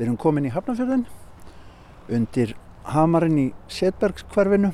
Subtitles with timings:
[0.00, 1.02] Við erum komin í Hafnarfjörðin
[2.16, 2.54] undir
[2.88, 4.70] hamarinn í Setbergskverfinu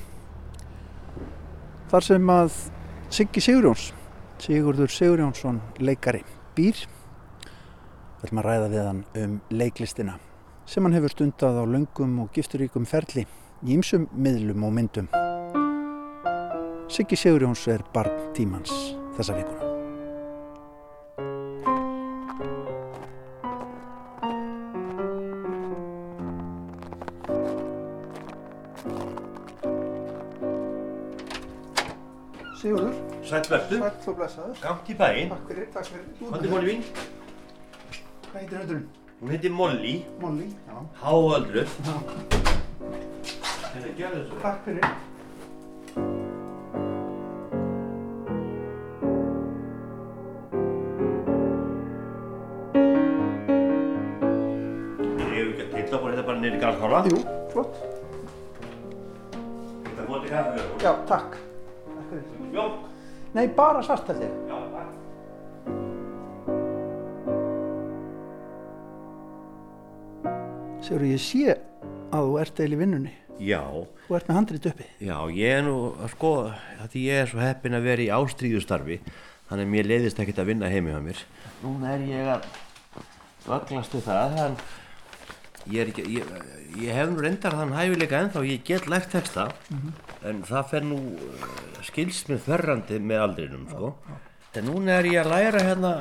[1.91, 2.61] þar sem að
[3.11, 3.89] Siggi Sigurjóns,
[4.39, 6.23] Sigurður Sigurjónsson leikari
[6.55, 6.79] býr.
[7.43, 10.19] Við ætlum að ræða við hann um leiklistina
[10.63, 13.27] sem hann hefur stundað á löngum og gifturíkum ferli
[13.67, 15.11] í ymsum miðlum og myndum.
[16.87, 18.71] Siggi Sigurjóns er barn tímans
[19.19, 19.76] þessa vikuna.
[33.69, 34.61] Sælvertu, sætt og blessaður.
[34.63, 35.29] gamt í bæinn.
[35.35, 36.07] Takk fyrir, takk fyrir.
[36.31, 36.83] Hvað er Molly mín?
[38.31, 38.87] Hvað heitir hundurinn?
[39.21, 40.49] Hún heiti Molly, Molly.
[40.69, 40.77] Já.
[41.03, 41.77] háöldruð.
[41.87, 41.97] Já.
[43.73, 44.41] Þetta gerðu þessu.
[44.43, 44.85] Takk fyrir.
[54.37, 57.01] Ég hef ekki að tilla bara þetta bara niður í garðkála.
[57.11, 57.21] Jú,
[57.53, 57.81] flott.
[59.87, 60.67] Þetta fótti kaffi.
[60.85, 61.07] Já, takk.
[61.11, 61.37] Takk.
[63.37, 64.33] Nei, bara svart held ég.
[64.49, 65.97] Já, takk.
[70.85, 71.55] Sigurður, ég sé
[72.15, 73.13] að þú ert eil í vinnunni.
[73.43, 73.61] Já,
[74.07, 74.85] Þú ert með handrit uppi.
[75.05, 75.75] já, ég er nú,
[76.15, 76.31] sko,
[76.93, 78.97] því ég er svo heppin að vera í ástríðustarfi,
[79.51, 81.21] þannig að mér leiðist ekkert að vinna heimi á mér.
[81.65, 82.47] Núna er ég að
[83.47, 84.57] vaglast við það, þann,
[85.73, 86.31] ég, er ekki, ég,
[86.83, 89.49] ég hef nú reyndar þann hæfileika ennþá, ég get lært texta,
[90.27, 91.01] en það fer nú
[91.87, 93.93] skilst mér þverrandi með aldrinum, sko.
[94.57, 95.93] En núna er ég að læra hérna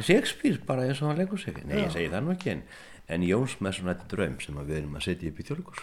[0.00, 1.58] Shakespeare bara eins og hann leikur sig.
[1.68, 2.62] Nei, ég segi það nú ekki, en,
[3.12, 5.82] en Jóns með svona þetta draum sem við erum að setja upp í þjóðleikus.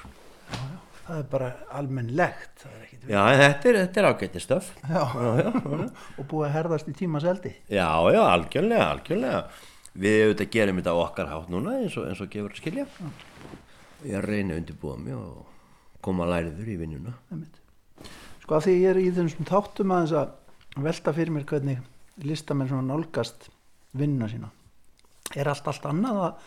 [1.09, 1.49] Það er bara
[1.79, 2.63] almennlegt.
[2.69, 2.89] Er.
[3.09, 4.67] Já, en þetta er, er ágætti stöf.
[4.85, 5.01] Já.
[5.01, 5.85] Já, já, já.
[6.21, 7.53] Og búið að herðast í tímas eldi.
[7.69, 9.39] Já, já, algjörlega, algjörlega.
[9.93, 12.85] Við auðvitað gerum þetta á okkar hátt núna eins og, eins og gefur að skilja.
[14.05, 15.47] Ég er að reyna að undirbúa mig og
[16.05, 17.15] koma læriður í vinnuna.
[18.43, 21.81] Sko að því ég er í þessum þáttum aðeins að velta fyrir mér hvernig
[22.23, 23.49] listamenn svona nálgast
[23.97, 24.51] vinnuna sína.
[25.37, 26.45] Er allt allt annað að,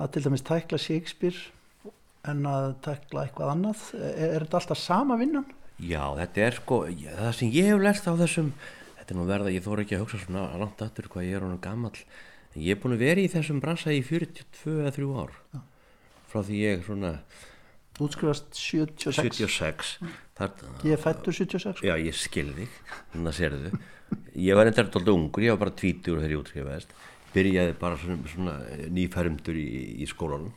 [0.00, 1.92] að til dæmis tækla Shakespeare
[2.26, 3.84] en að tækla eitthvað annað?
[4.00, 5.46] Er, er þetta alltaf sama vinnan?
[5.76, 8.52] Já, þetta er sko, það sem ég hef lært á þessum,
[8.96, 11.44] þetta er nú verða, ég þóra ekki að hugsa svona langt aftur hvað ég er
[11.44, 12.06] honum gamall, en
[12.56, 15.36] ég er búin að vera í þessum bransa í 42 eða 3 ár,
[16.30, 17.12] frá því ég svona
[17.96, 19.16] Útskrifast 76.
[19.16, 19.92] 76,
[20.36, 20.50] þar,
[20.84, 21.80] Ég fættur 76.
[21.86, 22.74] Já, ég skil þig,
[23.14, 23.70] þannig að sérðu.
[24.36, 26.92] Ég var endar alltaf ungur, ég var bara tvítur þegar ég útskrifaðist.
[27.32, 28.56] Byrjaði bara svona, svona
[28.92, 29.68] nýfærumdur í,
[30.04, 30.52] í skólanum.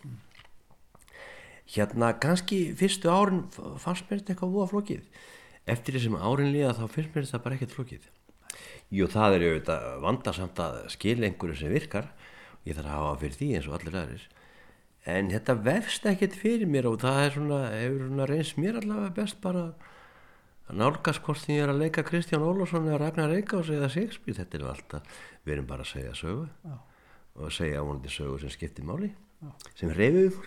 [1.69, 5.25] Hérna, kannski fyrstu árin fannst mér þetta eitthvað voða flókið.
[5.69, 8.09] Eftir þessum árin líða þá finnst mér þetta bara ekkert flókið.
[8.89, 12.09] Jú, það er auðvitað vandarsamt að skilja einhverju sem virkar.
[12.65, 14.23] Ég þarf að hafa fyrir því eins og allir aðrir.
[15.09, 19.13] En þetta vefst ekkert fyrir mér og það er svona, hefur svona reynst mér allavega
[19.15, 19.63] best bara
[20.69, 24.37] að nálgast hvort því ég er að leika Kristján Ólafsson eða Ragnar Reykjás eða Shakespeare,
[24.37, 26.75] þetta er alltaf, við erum bara að segja sögu Já.
[27.39, 29.09] og að segja ávonandi sögu sem skiptir máli,
[29.79, 30.37] sem reyfið.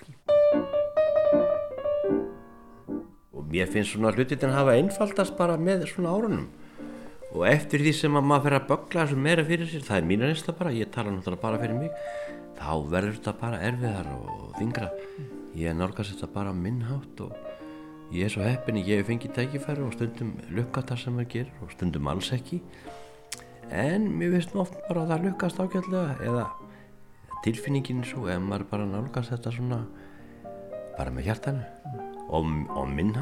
[3.33, 6.51] Og mér finnst svona hlutin hafa einfaldast bara með svona árunum
[7.33, 10.09] og eftir því sem að maður fer að bögla þessu meira fyrir sér, það er
[10.09, 11.95] mín reynsla bara, ég tala náttúrulega bara fyrir mig,
[12.59, 14.91] þá verður þetta bara erfiðar og þingra.
[15.57, 17.33] Ég nálgast þetta bara á minn hátt og
[18.13, 21.65] ég er svo heppin, ég hef fengið tækifæri og stundum lukkast það sem maður gerir
[21.65, 22.61] og stundum alls ekki.
[23.73, 26.47] En mér nú oft bara að það lukkast ágætlega eða
[27.43, 29.81] tilfinningin svo ef maður bara nálgast þetta svona
[30.99, 31.65] bara með hjartanu
[32.29, 33.17] og, og minn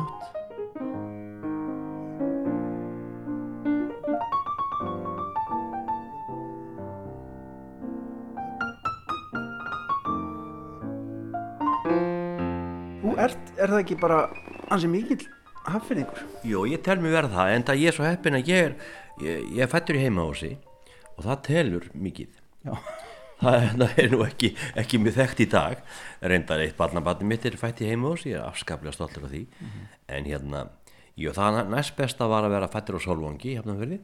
[13.31, 14.19] ert, er það ekki bara
[14.73, 15.23] ansi mikill
[15.69, 16.25] haffinningur?
[16.47, 18.75] Jú, ég tel mig verða það, en það ég er svo heppin að ég er,
[19.23, 20.53] ég, ég er fættur í heimahósi
[21.17, 22.37] og það telur mikið.
[22.67, 22.75] Já.
[23.41, 24.53] Það, það er nú ekki,
[24.83, 25.83] ekki mjög þekkt í dag,
[26.33, 29.47] reyndar eitt barnabarni mitt er fætt í heimahósi, ég er afskaplega stoltur af því,
[30.13, 30.65] en hérna,
[31.17, 34.03] jú, það næst besta var að vera fættur á Solvangi, fyrir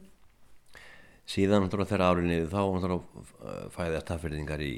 [1.27, 4.75] síðan þegar árinni þá náttúrulega fæðast haffyrðingar í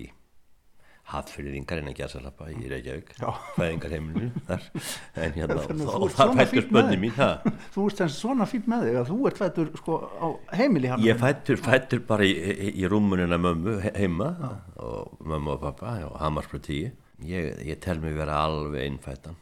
[1.09, 3.29] hattfyrðingar en að salapa í Reykjavík Já.
[3.55, 4.65] fæðingar heimilinu þar.
[5.25, 7.01] En hérna Þú og, þar fættur maður.
[7.01, 7.29] mín ha?
[7.73, 10.27] Þú ert sem svona fínt með þig að þú ert fættur sko á
[10.59, 11.03] heimili hann.
[11.05, 14.31] ég fættur, fættur bara í, í, í rúmunina mömmu he- heima
[14.77, 16.91] og mömmu og pappa og Hamarsbröð 10
[17.29, 19.35] ég, ég tel mig vera alveg innfættan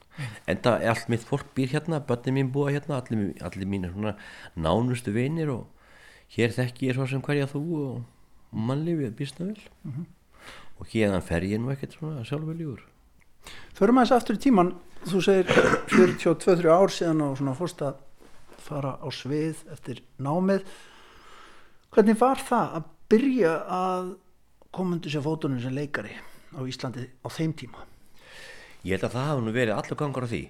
[0.50, 3.92] en það er allt mitt fólk býr hérna börni mín búa hérna, allir, allir mínir
[3.94, 4.16] svona
[4.58, 5.68] nánustu vinir og
[6.34, 10.08] hér þekki ég svo sem hverja þú og mannlífið býst það vel
[10.78, 12.86] og hérðan fer ég nú ekkert svona sjálfurljúur
[13.78, 14.74] Förum aðeins aftur í tíman,
[15.06, 15.52] þú segir
[15.94, 18.00] 42-3 ár síðan og svona fórst að
[18.68, 20.66] fara á svið eftir námið.
[21.94, 24.10] Hvernig var það að byrja að
[24.76, 26.16] koma undir sér fótunum sem leikari
[26.58, 27.86] á Íslandi á þeim tíma?
[28.84, 30.42] Ég held að það hafa nú verið allur gangur á því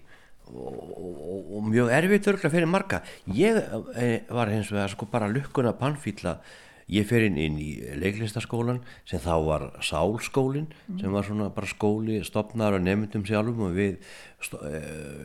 [0.47, 3.01] og, og, og mjög erfitt örgulega fyrir marga.
[3.35, 3.59] Ég
[3.99, 6.37] eh, var hins vegar sko bara lukkuna pannfýlla
[6.87, 10.99] Ég fer inn, inn í leiklistaskólan sem þá var Sálskólin mm.
[11.01, 13.97] sem var svona bara skóli stopnar og nefndum sjálfum og við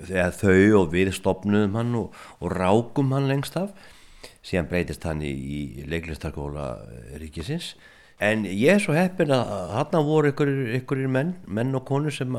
[0.09, 3.71] þegar þau og við stopnum hann og, og rákum hann lengst af.
[4.43, 6.67] Síðan breytist hann í, í leiklistaskóla
[7.23, 7.77] ríkisins.
[8.23, 12.35] En ég er svo heppin að hann voru ykkurir menn, menn og konur sem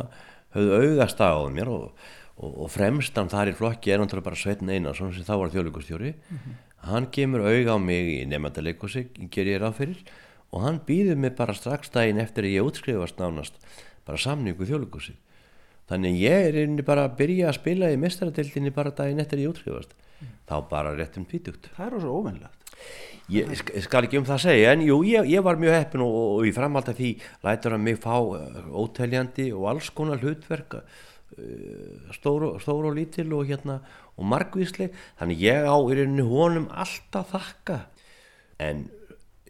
[0.53, 1.87] höfðu augast á mér og,
[2.35, 6.11] og, og fremstan þar í flokki er náttúrulega bara Sveitn Einarsson sem þá var þjóðlíkustjóri
[6.11, 10.01] mm -hmm hann kemur auga á mig í nefndaleikursi ger ég ráð fyrir
[10.53, 13.59] og hann býður mig bara strax daginn eftir að ég útskrifast nánast
[14.07, 15.15] bara samningu þjóðleikursi
[15.89, 19.47] þannig ég er einni bara að byrja að spila í mestaradildinni bara daginn eftir að
[19.47, 19.95] ég útskrifast.
[20.23, 20.35] Mm.
[20.47, 21.71] þá bara réttum tvítugt.
[21.75, 22.63] Það er ós óvennlegt
[23.31, 23.53] Ég
[23.85, 26.47] skal ekki um það að segja en jú, ég, ég var mjög heppin og, og
[26.47, 27.11] í framhald af því
[27.45, 30.81] lætur hann mig fá uh, óteljandi og alls konar hlutverka
[32.15, 33.79] stóru, stóru og lítil og hérna
[34.17, 34.93] og margvísleg.
[35.19, 37.79] Þannig ég á í rauninu honum alltaf þakka.
[38.63, 38.85] En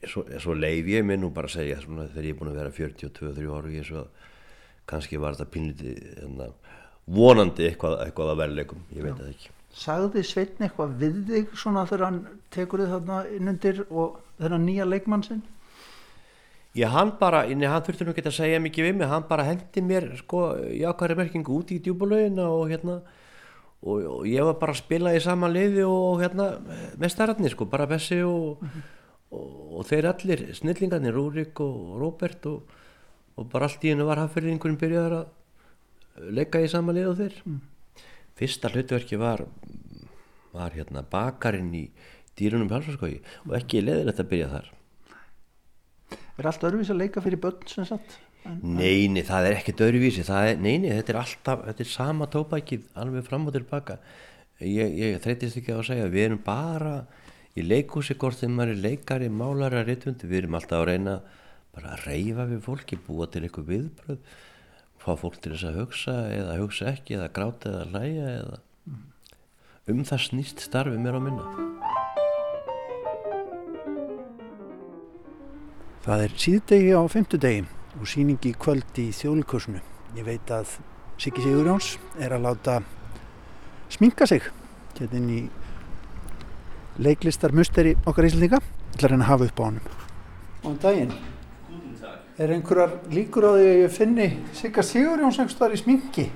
[0.08, 2.76] svo, svo leif ég minn og bara segja svona, þegar ég er búin að vera
[2.78, 4.06] 42-3 ára og ég svo
[4.90, 6.50] kannski var þetta pinliti hérna,
[7.08, 9.54] vonandi eitthvað, eitthvað að verðleikum, ég veit það ekki.
[9.74, 12.20] Sagði Sveitn eitthvað við þig svona þegar hann
[12.54, 15.42] tekur þið þarna innundir og þennan nýja leikmann sinn?
[16.74, 19.46] Já, hann bara, inni hann þurfti nú ekki að segja mikið við mig, hann bara
[19.46, 22.96] hendi mér sko jákværi merkingu út í djúbulauðina og hérna
[23.84, 26.48] og, og ég var bara að spila í sama liði og hérna
[26.98, 28.90] með starratni sko, bara Bessi og, mm -hmm.
[29.38, 34.82] og, og þeir allir snillingarnir, Rúrik og Róbert og bara allt í hennu var hafðferðingurinn
[34.82, 37.62] byrjaður að leika í sama liði og þeir mm.
[38.36, 39.46] fyrsta hlutverki var
[40.54, 41.90] var hérna bakarinn í
[42.38, 44.72] dýrunum halsarskogi og ekki leðilegt að byrja þar
[46.40, 48.18] Er allt öðruvís að leika fyrir börn sem sagt?
[48.44, 53.28] Neini, það er ekkert öðruvísi, er, neini, þetta er alltaf, þetta er sama tópækið alveg
[53.28, 54.00] fram og tilbaka.
[54.64, 56.98] Ég, ég þreytist ekki að segja, við erum bara
[57.56, 61.16] í leikúsi hvort þegar maður er leikari, málari, rittundi, við erum alltaf að reyna
[61.74, 64.36] bara að reyfa við fólki, búa til eitthvað viðbröð,
[65.04, 68.62] fá fólk til þess að hugsa eða hugsa ekki eða gráta eða hlæja eða
[69.92, 71.83] um það snýst starfi mér á minna.
[76.04, 77.60] Það er síðdegi á fymtudegi
[77.96, 79.80] og síningi kvöld í þjóðlikursunu.
[80.18, 80.74] Ég veit að
[81.16, 82.74] Siggi Sigurjóns er að láta
[83.94, 84.44] sminka sig
[84.98, 85.40] hérna inn í
[87.08, 88.60] leiklistarmusteri okkar íslendinga
[88.98, 89.88] til að reyna að hafa upp á honum.
[90.68, 91.16] Og daginn,
[92.36, 94.30] er einhverjar líkur á því að ég finni
[94.60, 96.30] Sigga Sigurjóns einhverstaðar í sminki?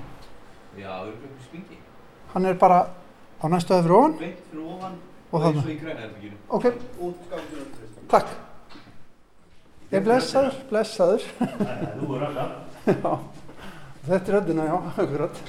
[0.80, 1.84] Já, það er einhverjum sminki.
[2.32, 4.20] Hann er bara á næstu aðeins fyrir ofan?
[4.24, 6.44] Beint fyrir ofan og það er svo í grænaðarbyggjum.
[6.56, 6.66] Ok,
[8.16, 8.38] takk.
[9.92, 11.24] Ég blessaður, blessaður.
[12.02, 12.56] Þú er alltaf.
[12.88, 13.12] Já,
[14.08, 15.40] þetta er öllina, já, akkurat.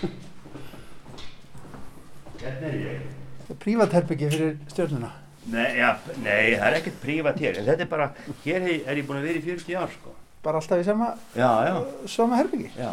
[2.38, 3.00] Hérna er ég.
[3.48, 5.10] Það er prívatherbyggið fyrir stjórnuna.
[5.48, 5.90] Nei, ja,
[6.20, 8.08] nei, það er ekkert prívat hér, en þetta er bara,
[8.44, 10.14] hér er, er ég búin að vera í 40 ár, sko.
[10.44, 11.08] Bara alltaf í sama,
[11.38, 11.76] Já, já,
[12.14, 12.68] sama herbyggi?
[12.78, 12.92] já.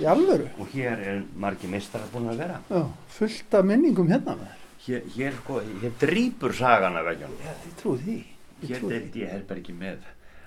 [0.00, 0.46] Í alvöru?
[0.62, 2.58] Og hér er margi mistrar búin að vera.
[2.72, 2.80] Já,
[3.18, 4.62] fullt af minningum hérna með þér.
[4.86, 7.34] Hér, hér, sko, hér drýpur sagan af veggjum.
[7.44, 8.16] Já, þið trúið því.
[8.56, 9.98] Ég Hér deildi ég herbergi með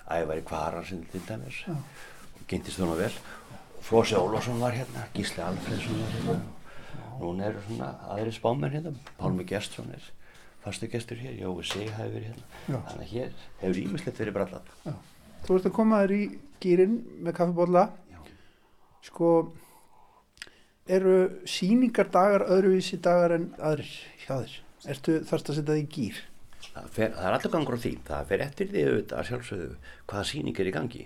[0.10, 1.64] ævari kvaran til dæmis.
[1.68, 1.76] Já.
[2.36, 3.14] Og gynntist hún vel.
[3.82, 6.40] Flósi Ólafsson var hérna, Gísli Alfredsson var hérna.
[7.20, 8.94] Núna eru svona aðri spámenn hérna.
[9.20, 10.04] Pálmi Gestsson er
[10.64, 12.46] fastu gestur hér, Jói Sig hafi verið hérna.
[12.68, 12.78] Já.
[12.90, 14.72] Þannig að hér hefur ímislegt verið brallat.
[15.46, 16.24] Þú ert að koma þér í
[16.64, 17.86] gýrin með kaffibólla.
[18.12, 18.20] Já.
[19.08, 19.30] Sko,
[20.88, 23.94] eru síningardagar öðruvísi dagar en aðrir
[24.26, 24.58] hjá þér?
[24.94, 26.20] Ertu þarst að setja þig í gýr?
[26.60, 27.94] Það, fer, það er alltaf gangur á því.
[28.08, 29.70] Það fer eftir því auðvitað að sjálfsögðu
[30.12, 31.06] hvaða sýning er í gangi.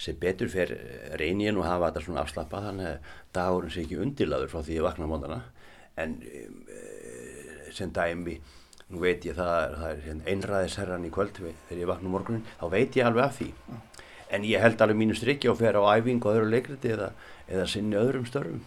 [0.00, 0.72] Sem betur fer
[1.20, 4.78] reyn ég nú hafa þetta svona afslappa þannig að dagurinn sé ekki undirlaður frá því
[4.78, 5.40] ég vakna móndana.
[6.00, 8.38] En eh, sem dæmi,
[8.90, 12.64] nú veit ég það, það er hérna einræðisherran í kvöld þegar ég vakna morgunin, þá
[12.72, 13.50] veit ég alveg af því.
[14.30, 17.10] En ég held alveg mínu strikki og fer á æfingu og öðru leikriti eða,
[17.50, 18.62] eða sinni öðrum störfum.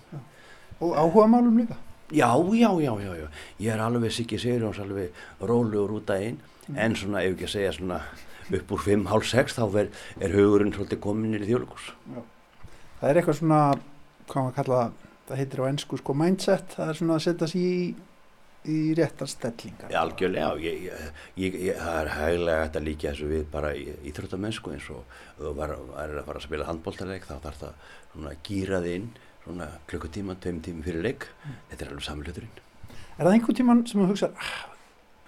[0.84, 1.80] Og áhuga málum líka?
[2.12, 3.28] Já, já, já, já, já.
[3.60, 6.42] Ég er alveg Siggi Sigurjóns alveg rólegur út að einn
[6.76, 8.00] en svona, ef ekki að segja svona
[8.54, 11.92] upp úr 5, hálf 6 þá er, er hugurinn svolítið komin í þjóðlugurs.
[13.00, 13.62] Það er eitthvað svona,
[14.30, 14.82] hvað maður kalla
[15.28, 17.78] það, heitir á ennsku sko mindset, það er svona að setja sig í
[18.70, 21.08] í réttar stellingar algjörlega, ég, ég,
[21.40, 25.54] ég, ég, það er hæglega hægt að líka þessu við bara íþróttamennsku eins og þú
[25.58, 29.10] var að fara að spila handbóltaleg þá þarf það svona að gýra þið inn
[29.44, 31.28] svona klukkutíma, tveim tími fyrir leik.
[31.72, 32.62] Þetta er alveg samluturinn
[33.14, 34.54] Er það einhvern tíman sem þú hugsa ah,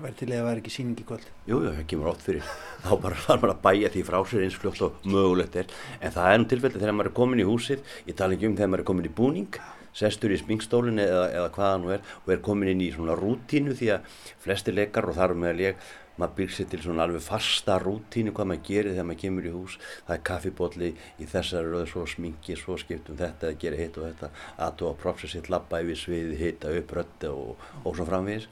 [0.01, 1.25] væri til að það væri ekki síning í kvöld?
[1.45, 2.47] Jú, jú, það kemur ótt fyrir.
[2.81, 5.75] Þá bara þarf maður að bæja því frá sér eins fljótt og mögulegt er.
[5.99, 7.83] En það er nú tilfelli þegar maður er komin í húsið.
[8.09, 9.59] Ég tala ekki um þegar maður er komin í búning.
[9.95, 13.77] Sestur í sminkstólinn eða, eða hvaða nú er og er komin inn í svona rútínu
[13.77, 15.85] því að flesti leikar og þar með ég
[16.19, 19.53] maður byrg sér til svona alveg fasta rútínu hvað maður gerir þegar maður kemur í
[19.55, 19.77] hús.
[20.07, 24.07] Það er kaffibotli í þessari röðu svo sminki, svo skiptum þetta að gera hitt og
[24.09, 24.31] þetta
[24.67, 28.49] að þú að propsa sitt labba yfir sviði, hitta upp rötta og, og svo framvegis.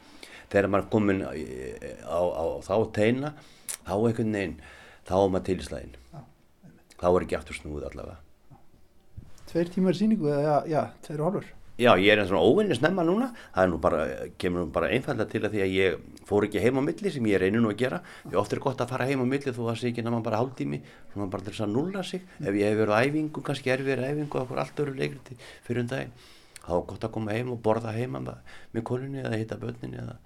[0.51, 1.32] Þegar maður er komin á,
[2.03, 3.34] á, á þá teina
[3.84, 4.60] þá einhvern veginn
[5.08, 6.00] þá er maður til í slæðin
[7.03, 8.20] þá er ekki aftur snúð allavega.
[9.50, 12.75] Tveir tímar síningu eða já, já tveir og hálfur Já, ég er einn svona óvinni
[12.77, 14.01] snemma núna, það er nú bara,
[14.38, 15.96] kemur nú bara einfalda til að því að ég
[16.30, 18.84] fór ekki heim á milli sem ég reyni nú að gera, því oft er gott
[18.84, 20.80] að fara heim á milli þó að það sé ekki náma bara hálftími,
[21.15, 24.06] svona bara til þess að nulla sig, ef ég hef verið á æfingu, kannski erfið
[24.06, 26.13] æfingu og okkur allt öru leikriti fyrir um daginn,
[26.62, 30.18] þá er gott að koma heim og borða heima með kolunni eða hitta börninni eða,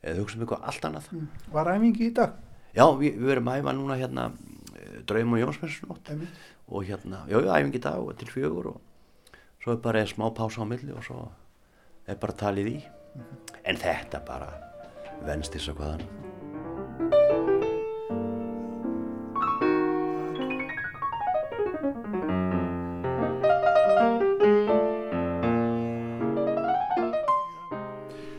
[0.00, 1.12] eða hugsa um eitthvað allt annað.
[1.12, 1.30] Mm.
[1.52, 2.40] Var æfingi í dag?
[2.72, 4.30] Já, við, við verum að æfa núna hérna
[5.04, 6.14] Draum og Jónsmessnótt
[6.68, 8.84] og hérna, já, æfingi í dag og til fjögur og
[9.62, 11.28] svo er bara einn smá pása á milli og svo
[12.06, 13.60] er bara talið í mm -hmm.
[13.64, 14.52] en þetta bara
[15.26, 16.06] venst þess að hvaðan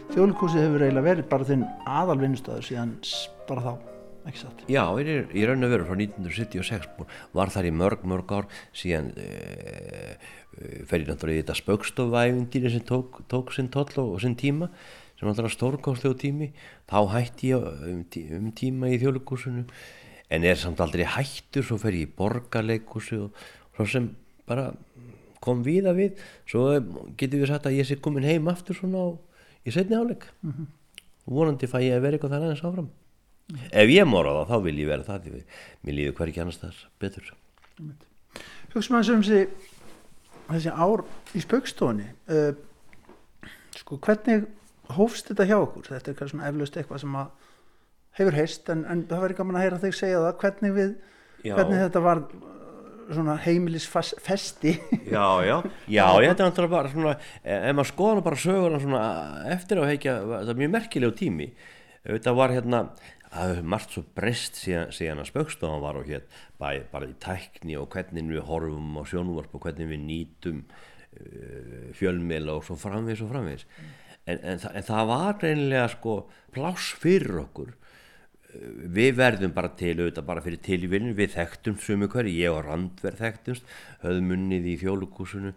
[0.09, 2.89] Þjóðlikúsið hefur eiginlega verið bara þinn aðalvinnustöður síðan
[3.47, 3.73] bara þá,
[4.29, 4.63] ekki satt?
[4.71, 9.11] Já, ég er raun og veru frá 1976 var þar í mörg, mörg ár síðan
[9.17, 9.27] e,
[10.89, 14.71] fer ég náttúrulega í þetta spöggstofuæfingdýri sem tók, tók sinn toll og, og sinn tíma
[15.19, 16.51] sem náttúrulega stórkostlegu tími
[16.89, 19.65] þá hætti ég um, tí, um tíma í þjóðlikúsinu
[20.29, 23.43] en er samt aldrei hættur svo fer ég í borgarleikúsi og
[23.75, 24.11] svo sem
[24.49, 24.69] bara
[25.43, 26.65] kom við að við svo
[27.19, 29.07] getur við sagt að ég sé komin heim aftur svona á
[29.65, 30.67] í setni áleik mm -hmm.
[31.27, 32.89] og vonandi fæ ég að vera eitthvað þar aðeins áfram.
[33.71, 35.27] Ef ég mora það þá vil ég vera það
[35.85, 37.33] mér líður hver ekki annars þar betur.
[38.73, 39.69] Hugsa maður sem þessi
[40.49, 41.05] þessi ár
[41.37, 42.51] í spöggstofunni uh,
[43.77, 44.47] sko hvernig
[44.97, 45.87] hófst þetta hjá okkur?
[45.89, 47.33] Þetta er eitthvað svona eflaust eitthvað sem að
[48.19, 50.37] hefur heist en, en það verður gaman að heyra þig segja það.
[50.43, 50.95] Hvernig við
[51.45, 51.53] já.
[51.55, 52.23] hvernig þetta var
[53.09, 54.75] svona heimilisfesti?
[55.09, 55.55] Já, já,
[55.89, 58.99] já, þetta er náttúrulega bara svona, ef maður skoðan bara sögurna svona
[59.55, 61.47] eftir á heikja, það er mjög merkilegu tími,
[62.03, 62.83] þetta var hérna
[63.29, 66.23] það hefur margt svo breyst síðan, síðan að spöggstofan var og hér
[66.59, 71.89] bæ, bara í tækni og hvernig við horfum á sjónvarp og hvernig við nýtum uh,
[71.97, 73.91] fjölmila og svo framvegis og framvegis mm.
[74.33, 76.15] en, en, en það var reynilega sko
[76.55, 77.75] pláss fyrir okkur
[78.49, 83.21] við verðum bara til auðvitað bara fyrir tilvílinu, við þekktum sumu hverju, ég og Randverð
[83.21, 85.53] þekktumst höfðum unnið í fjólugúsinu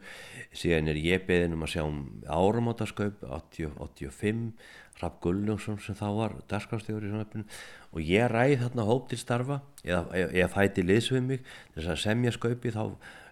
[0.53, 4.53] síðan er ég beðin um að sjá um áramátaskaup 85
[5.01, 7.47] Rapp Gulljónsson sem þá var dasgrafstjóri í svona
[7.93, 11.45] og ég ræði þarna hóp til starfa eða, eða fæti liðsvið mig
[11.75, 12.85] þess að semja skaupi þá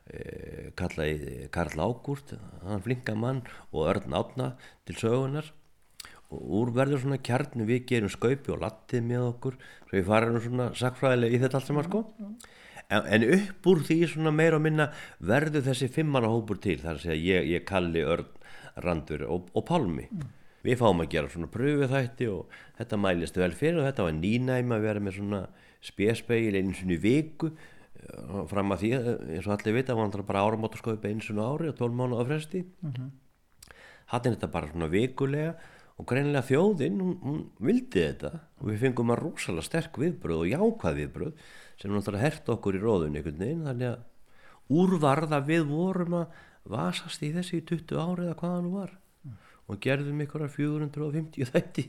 [0.08, 4.54] e, kallaði Karl Ágúrt hann flinka mann og Örn Átna
[4.88, 5.52] til sögunar
[6.30, 10.40] og úr verður svona kjarni við gerum skaupi og lattið með okkur svo við farum
[10.44, 12.02] svona sakfræðilega í þetta allt saman sko.
[12.90, 16.98] En, en upp úr því svona meira og minna verður þessi fimmana hópur til þar
[16.98, 18.30] að segja ég, ég kalli Örn,
[18.82, 20.28] Randur og, og Palmi mm.
[20.66, 24.16] við fáum að gera svona pröfið þætti og þetta mælist vel fyrir og þetta var
[24.18, 25.42] nýnæma að vera með svona
[25.80, 27.50] spéspeil einu svona viku.
[28.00, 31.78] Eh, fram að því eins og allir vita var bara áramótaskaupi einu svona ári og
[31.78, 32.64] tól mánu á fresti.
[32.82, 33.10] Mm -hmm.
[34.06, 35.54] hann er þetta bara svona vikulega
[36.00, 38.32] og greinilega þjóðinn, hún, hún vildi þetta.
[38.60, 42.80] Og við fengum að rosalega sterk viðbröð og jákvæð viðbröð sem náttúrulega hert okkur í
[42.80, 43.66] róðun einhvern veginn.
[43.68, 46.40] Þannig að úrvarða við vorum að
[46.70, 48.96] vasast í þessi í 20 ári eða hvaða nú var.
[49.26, 49.36] Mm.
[49.68, 51.86] og gerðum ykkur að 450 þætti.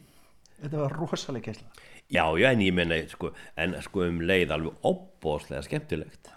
[0.62, 4.88] Þetta var rosalega kæsla Já, já, en ég menna sko, en sko um leið alveg
[4.88, 6.28] opbóslega skemmtilegt.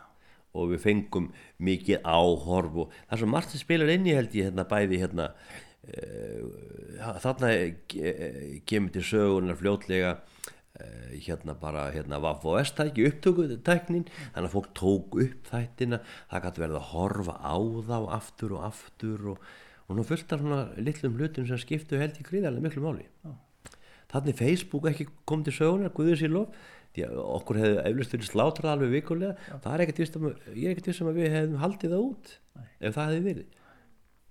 [0.55, 4.65] Og við fengum mikið áhorf og það sem Martin spilar inn í held ég hérna
[4.71, 5.33] bæði hérna
[7.25, 7.51] þarna
[8.69, 10.15] kemur til sögunar fljótlega
[10.81, 16.01] eh, hérna bara hérna Vaff og S-tæki upptökutæknin þannig að fólk tók upp þættina
[16.31, 17.57] það gæti verið að horfa á
[17.91, 19.51] þá aftur og aftur og,
[19.89, 23.37] og nú fullt af svona litlum hlutum sem skiptu held í gríðarlega miklu máli oh.
[24.13, 26.65] þannig Facebook ekki kom til sögunar Guður sér lof
[26.95, 30.65] því að okkur hefði eflust verið slátrað alveg vikulega það er ekkert vissum að, ég
[30.69, 32.67] er ekkert vissum að við hefðum haldið það út Nei.
[32.79, 33.63] ef það hefði verið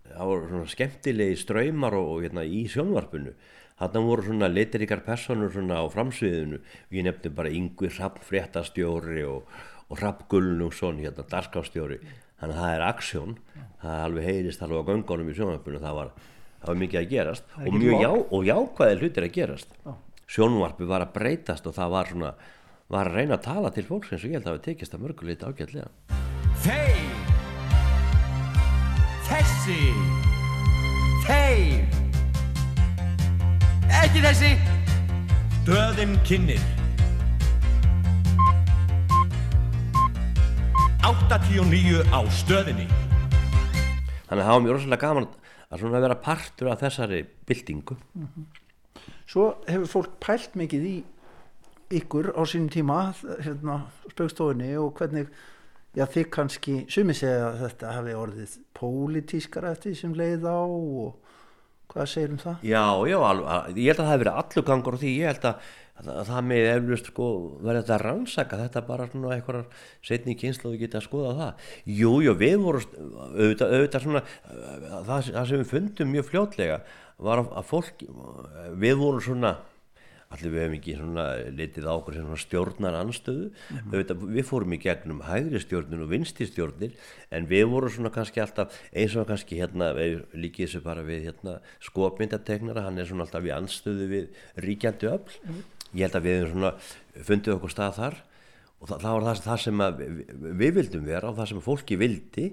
[0.09, 3.33] það voru svona skemmtilegi ströymar og, og hérna í sjónvarpinu.
[3.79, 6.59] Þarna voru svona litiríkar personur svona á framsviðinu.
[6.61, 9.49] Og ég nefndi bara Yngvi Rapp fréttastjóri og,
[9.89, 11.99] og Rapp Gullnungsson hérna darskástjóri
[12.43, 13.35] þannig að það er aksjón.
[13.83, 15.83] Það alveg heyrist alveg á göngunum í sjónvarpinu.
[15.83, 16.11] Það var,
[16.59, 17.53] það var mikið að gerast.
[17.57, 19.79] Er og mjög já, og jákvæði hlutir að gerast.
[19.83, 19.93] Já.
[20.33, 22.35] sjónvarpi var að breytast og það var svona
[22.93, 25.03] var að reyna að tala til fólks eins og ég held að það tekist að
[25.07, 25.89] mörguleita ágætlega.
[26.63, 27.12] Þeir
[29.33, 29.79] Þessi.
[31.25, 31.85] Þeir.
[34.03, 34.49] Ekki þessi.
[35.65, 36.61] Döðin kynir
[41.01, 42.85] 89 á stöðinni.
[44.27, 45.27] Þannig að það var mjög rosalega gaman
[45.65, 47.97] að svona vera partur af þessari byltingu.
[49.25, 50.93] Svo hefur fólk pælt mikið í
[52.03, 52.99] ykkur á sínum tíma
[53.41, 53.79] hérna,
[54.13, 55.33] spaukstofunni og hvernig
[55.97, 60.57] já, þið kannski, sumi segja að þetta hafi orðið pólitískara eftir því sem leið á
[60.63, 61.13] og
[61.93, 62.65] hvað segir um það?
[62.65, 65.29] Já, já, alveg, að- ég held að það hefði verið allur gangur á því, ég
[65.29, 65.67] held að,
[66.01, 67.27] að, að það með eflust sko
[67.61, 71.67] verið þetta að rannsaka þetta bara svona eitthvað setni kynslu geta að skoða það.
[71.99, 72.87] Jú, jú, við vorum
[73.37, 76.79] auðvitað, auðvitað svona, það, það sem við fundum mjög fljótlega
[77.23, 78.03] var að, að fólk,
[78.81, 79.53] við vorum svona,
[80.33, 83.51] allir við hefum ekki svona litið á okkur sem stjórnar anstöðu
[83.91, 86.97] auðvitað, við fórum í gegnum hægri stjórnir og vinsti stjórnir
[87.33, 91.29] en við vorum svona kannski alltaf eins og kannski hérna við líkið þessu bara við
[91.29, 95.63] hérna skopmyndategnara, hann er svona alltaf í anstöðu við ríkjandi öll
[95.93, 96.75] ég held að við hefum svona
[97.29, 98.21] fundið okkur stað þar
[98.83, 100.23] og það, það var það, það sem við,
[100.63, 102.47] við vildum vera og það sem fólki vildi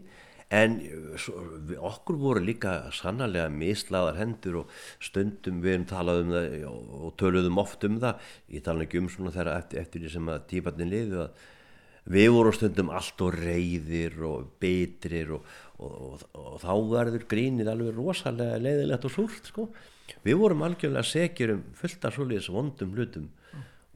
[0.50, 6.56] en við, okkur voru líka sannarlega mislaðar hendur og stundum við erum talað um það
[6.72, 10.32] og, töluðum oft um það ég tala ekki um svona þegar eftir, eftir því sem
[10.34, 11.46] að típarnin liðu að
[12.10, 17.70] við vorum stundum allt og reyðir og bitrir og, og, og, og þá verður grínið
[17.70, 19.68] alveg rosalega leiðilegt og súrt sko.
[20.26, 23.30] við vorum algjörlega sekjur um fullt af svoleiðis vondum hlutum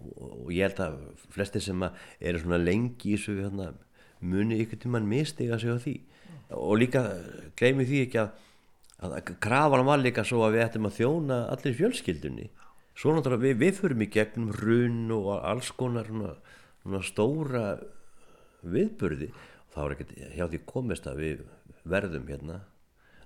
[0.04, 0.98] og, ég held að
[1.34, 3.72] flesti sem að eru svona lengi í þessu hérna,
[4.20, 5.98] muni ykkur tímann mistiga sig á því
[6.50, 7.02] og líka
[7.58, 8.34] gleymi því ekki að,
[9.08, 12.48] að krafan var líka svo að við ættum að þjóna allir fjölskyldunni.
[12.94, 16.34] Svo náttúrulega við, við förum í gegnum run og alls konar svona,
[16.84, 17.64] svona stóra
[18.62, 19.30] viðburði.
[19.34, 21.40] Og þá er ekkert hjá því komist að við
[21.90, 22.60] verðum hérna.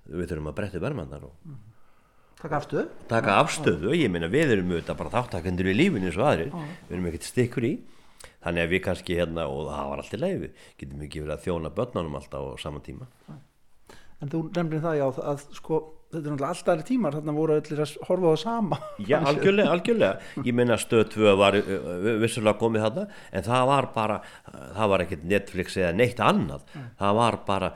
[0.09, 1.57] Við þurfum að bretta vermannar og
[2.39, 2.85] Takk afstöðu?
[3.11, 6.53] taka afstöðu, ég meina við erum auðvitað bara þáttakendur í lífinu eins og aðrir.
[6.87, 7.71] Við erum ekkert stikkur í
[8.39, 11.37] þannig að við kannski hérna, og það var allt í leið við getum ekki verið
[11.37, 13.07] að þjóna börnunum alltaf á saman tíma.
[14.19, 15.79] En þú nefnir það já að sko
[16.09, 18.79] þetta er náttúrulega alltaf tímar þarna voru allir að horfa á það sama.
[19.11, 20.31] Já, algjörlega, algjörlega.
[20.47, 21.57] Ég meina stöð 2 var
[22.23, 24.17] vissulega komið þarna en það var bara
[24.49, 26.65] það var ekkert Netflix eða neitt annað.
[26.99, 27.71] Það var bara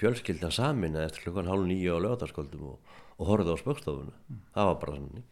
[0.00, 4.78] fjölskyldan samin eftir klukkan hálf nýju á lögataskvöldum og, og horfði á spöggstofuna það var
[4.82, 5.24] bara þannig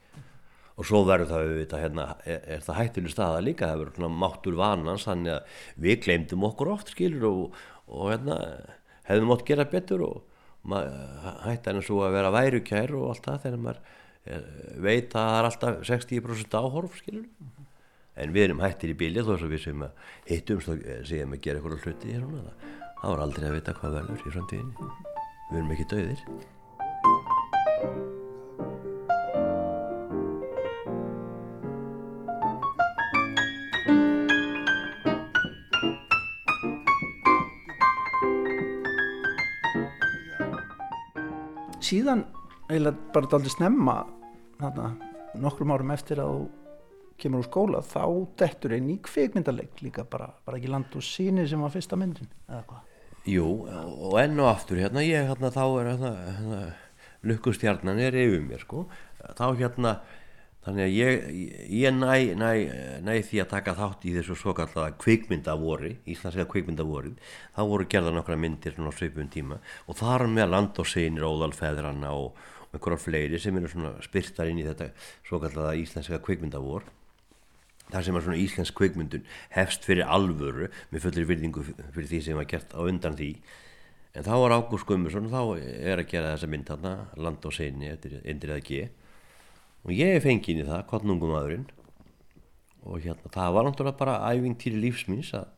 [0.74, 4.22] og svo verður það auðvitað hérna, er, er það hættileg staða líka, það verður svona
[4.24, 8.38] máttur vanans þannig að við glemdum okkur oft skilur og, og hérna
[9.08, 10.16] hefðum mótt gera betur og
[10.64, 13.80] maður hætti hann svo að vera værukær og allt það þegar maður
[14.24, 14.42] er,
[14.86, 17.28] veit að það er alltaf 60% áhorf skilur.
[18.14, 19.92] En við erum hættir í bílið þó svo við sem að
[20.54, 22.48] og eh, segjum að gera eitthvað hluti hér og það,
[23.02, 24.90] það var aldrei að vita hvað verður í framtíðinni.
[25.50, 26.20] Við erum ekki döðir
[41.84, 42.24] síðan
[42.70, 43.96] eiginlega bara daldi snemma
[44.60, 44.92] þarna,
[45.40, 46.44] nokkrum árum eftir að þú
[47.20, 48.04] kemur úr skóla þá
[48.40, 52.30] dettur einn í kvikmyndaleg líka bara, bara ekki land og síni sem var fyrsta myndin
[52.48, 52.90] eða hvað?
[53.30, 56.58] Jú, og enn og aftur hérna, ég hérna þá er hérna, hérna
[57.24, 58.84] lukkustjarnan er yfir mér sko.
[59.38, 59.94] Þá hérna
[60.64, 61.26] þannig að ég,
[61.76, 62.48] ég næ, næ,
[63.04, 67.14] næ því að taka þátt í þessu svo kallaða kvikmyndavori, íslenska kvikmyndavori
[67.54, 71.28] þá voru gerða nokkra myndir svona á svipun tíma og þar með land og seinir
[71.28, 72.32] óðalfeðrana og,
[72.70, 74.90] og einhverjar fleiri sem eru svona spyrtar inn í þetta
[75.26, 76.88] svo kallaða íslenska kvikmyndavor
[77.92, 82.40] þar sem að svona íslensk kvikmyndun hefst fyrir alvöru með fullir virðingu fyrir því sem
[82.40, 83.34] var gert á undan því.
[84.14, 87.90] En þá var Ágúst Gummarsson þá er að gera þessa mynd þarna land og seinni
[87.90, 88.86] eftir Indriða G
[89.84, 91.66] og ég er fengið í það, kottnungum maðurinn
[92.84, 95.52] og hérna það var náttúrulega bara æfingtýri lífsmins að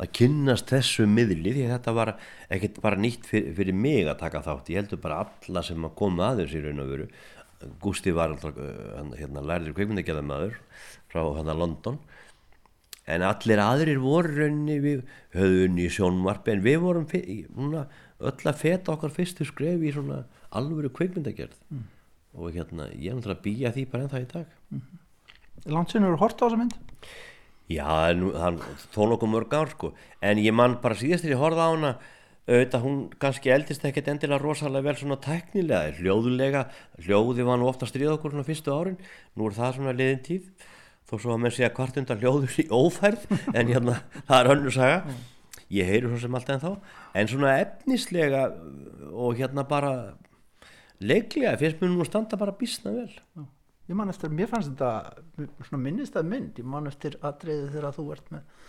[0.00, 2.10] að kynnast þessu miðli því að þetta var
[2.52, 5.94] ekkert bara nýtt fyrir, fyrir mig að taka þátt, ég heldur bara alla sem að
[6.00, 7.06] koma aðeins í raun og veru.
[7.80, 10.58] Gústi var alltaf uh, hérna lærður kveikmyndagjæðamaður
[11.12, 12.00] frá hérna London.
[13.06, 15.04] En allir aðrir voru í rauninni við
[15.36, 17.06] höfum unni í sjónvarpi en við vorum
[18.24, 21.58] öll að feta okkar fyrstu skref í svona alvöru kveikmyndagerð
[22.34, 24.82] og hérna ég er náttúrulega að býja því bara ennþá í dag.
[25.70, 26.74] Langt sinni eru hort á þessa mynd?
[27.72, 28.58] Já, nú, hann
[28.92, 29.94] þó nokkuð mörg ár sko.
[30.20, 31.92] En ég man bara síðast þegar ég horfði á hana
[32.44, 36.66] auðvitað hún kannski eldist ekkert endilega rosalega vel svona tæknilega hljóðulega,
[37.00, 38.98] hljóði var nú ofta að stríða okkur svona fyrstu árin,
[39.32, 40.50] nú er það svona liðin tíð,
[41.08, 43.24] þó svo að menn segja hvart undan hljóður í ófærð
[43.56, 45.16] en hérna það er önnur saga.
[45.72, 46.70] Ég heyri svo sem allt en þá
[47.16, 48.44] en svona efnislega
[49.14, 49.94] og hérna bara
[51.02, 53.10] leiklega finnst mér nú að standa bara býsna vel.
[53.84, 58.04] Ég man eftir, mér fannst þetta svona minnistað mynd, ég man eftir atriði þegar þú
[58.14, 58.68] ert með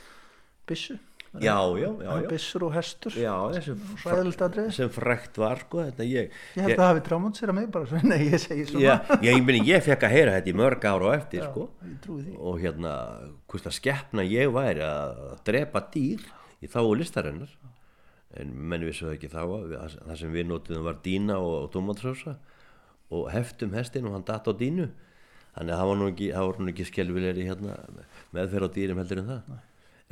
[0.67, 0.97] byssu.
[1.35, 2.27] Já, já, já, já.
[2.29, 3.15] byssur og hestur.
[3.19, 7.51] Já, þessi sem frekt var sko þetta ég, ég held að það hafi trámund sér
[7.51, 8.85] að mig bara svona, ég segi svona.
[8.85, 11.67] Já, ég, ég fekk að heyra þetta í mörg ára á eftir sko.
[11.83, 12.37] ég trúi því.
[12.39, 12.95] Og hérna
[13.51, 16.23] hvort að skeppna ég væri að drepa dýr
[16.63, 17.51] í þáu listarinnar
[18.41, 19.41] en menn við svo ekki þá
[20.05, 22.35] það sem við notiðum var dýna og, og tomatsósa
[23.15, 24.89] og heftum hestin og hann datt á dýnu.
[25.55, 27.75] Þannig að það var nú ekki, það var nú ekki skelvilegri hérna,
[28.35, 29.53] meðferð á dýrum heldur en það.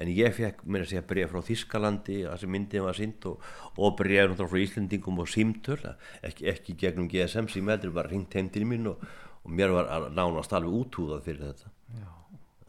[0.01, 3.43] En ég fekk mér að segja bref frá Þískalandi að sem myndin var sínt og,
[3.77, 5.77] og náttúrulega frá Íslendingum og símtöl
[6.25, 9.03] ekki, ekki gegnum GSM sem heldur bara ringt heim til mín og,
[9.43, 11.73] og mér var að nánast alveg útúðað fyrir þetta.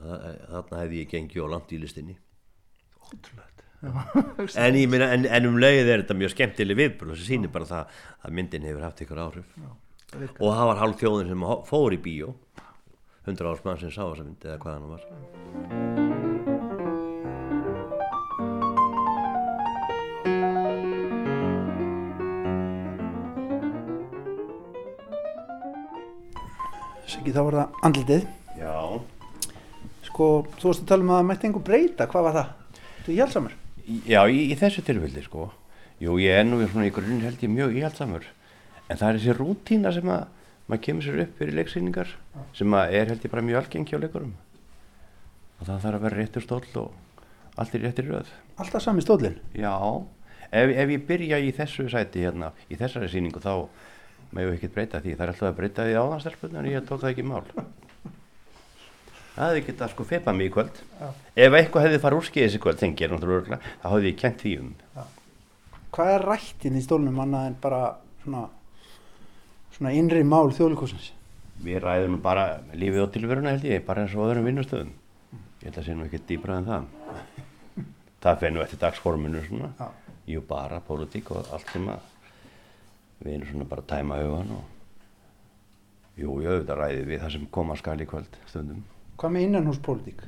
[0.04, 2.18] Þa- þarna hefði ég gengið á langt í listinni.
[3.08, 3.53] Ótrúlegt
[4.64, 7.68] en, ég meina, en, en um leiðið er þetta mjög skemmtileg viðbröð sem sýnir bara
[7.68, 9.48] það að myndin hefur haft ykkur áhrif.
[10.14, 12.34] Og það var hálf þjóðin sem fór í bíó.
[13.24, 15.02] 100 árs mann sem sá þessa mynd eða hvað hann var.
[27.08, 28.30] Siggi, þá var það andlitið.
[28.60, 28.76] Já.
[30.04, 32.80] Sko, þú varst að tala um að það mætti einhver breyta, hvað var það?
[33.04, 35.50] Þú er hjálpsamur Já, í, í þessu tilfelli sko.
[36.00, 38.24] Jú, ég er nú í grunn held ég mjög íhaldsamur
[38.88, 40.24] en það er þessi rútína sem að
[40.68, 42.10] maður kemur sér upp fyrir leiksýningar
[42.56, 44.32] sem að er held ég bara mjög algengi á leikurum.
[45.60, 47.20] Og það þarf að vera réttur stóll og
[47.60, 48.32] allt er réttir röð.
[48.56, 49.76] Alltaf sami stólinn Já,
[50.50, 53.68] ef, ef ég byrja í þessu sæti hérna, í þessari sýningu þá
[54.40, 57.12] ég ekkert breyta því, það er alltaf að breyta því áðanstelpun en ég tók það
[57.12, 57.44] ekki mál
[59.34, 61.08] Það hefði getað sko feipað mig í kvöld Já.
[61.34, 64.44] Ef eitthvað hefði farið úrskeiðis í kvöld, þengi er náttúrulega örugglega, þá hefði ég kent
[64.44, 64.74] því um
[65.94, 67.80] hvað er rættin í stólnum annað en bara
[68.24, 68.46] svona,
[69.76, 71.12] svona innri mál þjóðlíkosins
[71.64, 74.90] Við ræðum bara lífið og tilveruna held ég, bara eins og öðrum vinnustöðum.
[75.62, 76.88] Ég held að sé nú ekki dýbra en það.
[78.24, 79.70] Það fer nú eftir dagsforminu svona.
[79.78, 79.86] Já.
[80.34, 82.10] Jú bara pólitík og allt sem að
[83.22, 87.46] við erum svona bara að tæma hugan og jú, ég auðvitað ræði við það sem
[87.54, 88.82] koma skal í kvöld stundum.
[89.20, 90.24] Hvað með innanhúspólitík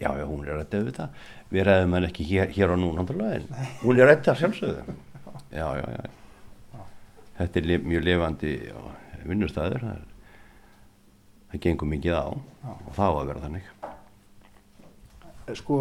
[0.00, 1.20] Já, já, hún er rættið auðvitað.
[1.54, 4.96] Við ræðum hann ekki hér, hér og nú náttúrulega en hún er rættið að sjálfsögðu.
[5.54, 6.80] Já, já, já.
[7.38, 8.50] Þetta er li mjög lifandi
[9.22, 9.84] vinnustæður.
[9.86, 10.00] Það,
[11.52, 13.70] það gengur mikið á og það á að vera þannig.
[15.60, 15.78] sko,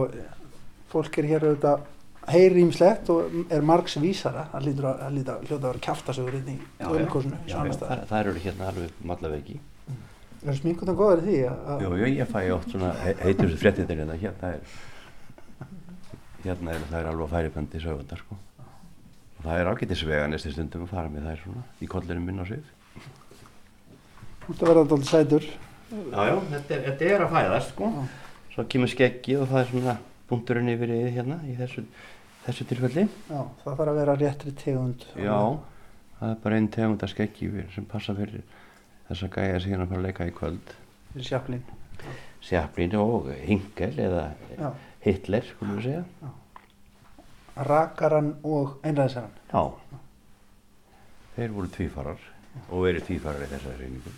[0.93, 1.89] fólk er hér auðvitað
[2.29, 6.57] heyri ímslegt og er margs vísara það að, það hljóta að vera kjaftasögur inn í
[6.79, 9.55] þjóðlíkosinu já, já, það, það eru hérna alveg
[10.43, 10.49] mallaveiki.
[10.49, 13.97] er sminkundan góður því að, Jú, jú, ég fæ oft svona, he- heitur þessu fréttindir
[14.03, 14.59] hérna, hérna er,
[16.43, 18.37] hérna er, það er alveg að færi bandi sögundar, sko.
[19.39, 22.63] Og það er ágætisveganesti stundum að fara með þær svona í kollinum minn á sig.
[24.43, 25.45] þú ert að vera alltaf sætur
[25.93, 27.89] Já, já, þetta er, þetta er að fæðast, sko.
[28.53, 29.93] Svo kemur skeggið og það er svona
[30.29, 31.83] punkturinn yfir í hérna í þessu,
[32.47, 33.03] þessu tilfelli.
[33.29, 35.37] já, það þarf að vera réttri tegund Já,
[36.19, 38.41] það er bara einn tegund að skeggi sem passa fyrir
[39.09, 40.75] þessa gæja sem hérna að fara að leika í kvöld.
[41.13, 41.63] fyrir sjaplín
[42.43, 44.23] Sjaplín og Hingel eða
[44.59, 44.71] Já.
[45.05, 46.31] Hitler, skulum við segja.
[47.69, 49.63] rakaran og einræðisaran Já.
[51.35, 52.19] Þeir voru tvífarar
[52.69, 54.11] og eru tvífarar í þessari reyningu.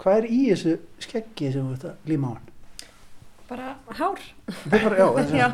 [0.00, 2.50] hvað er í þessu skeggi sem ert að líma á hann?
[3.48, 5.08] bara hár Þetta er bara, já,
[5.40, 5.48] Já.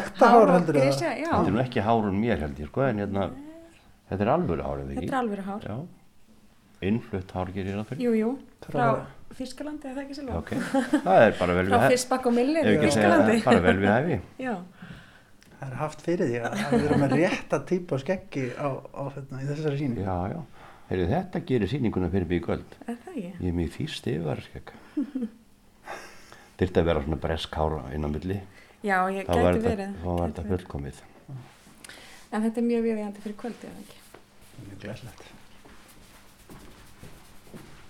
[0.00, 0.76] ekta hár og heldur
[1.22, 3.28] já, Þetta er nú ekki hárun mér held ég, sko, en hérna,
[4.10, 5.06] þetta er alvöru ekki?
[5.08, 5.76] þetta er alveg hár Já.
[6.90, 8.02] Innflutt hár gerir það fyrir.
[8.06, 8.30] jú, jú,
[8.66, 10.50] frá að- Þískalandi eða það ekki Já, silva ok.
[11.04, 11.92] Það er bara vel frá við hæfi.
[11.94, 14.18] Fyrstbakk og Millir í ekki að segja Þískalandi það, bara vel við hæfi.
[14.46, 14.54] já,
[15.58, 19.02] það er haft fyrir því að að vera með rétta típu af skeggi á, á
[19.16, 20.40] hérna, í þessari síni Já, já.
[20.90, 22.76] Heyrðu, þetta gerir sýninguna fyrir mig í kvöld.
[22.86, 24.72] er það ekki Ég er mjög fýst yfirvarskegg.
[26.58, 28.36] Þyrfti að vera svona bresk hára inn á milli.
[28.84, 30.52] já, ég gæti þetta, verið þá var þetta verið.
[30.54, 30.98] fullkomið.
[32.34, 33.98] en þetta er mjög viðjandi fyrir kvöldi eða ekki
[34.68, 35.24] mjög glæslegt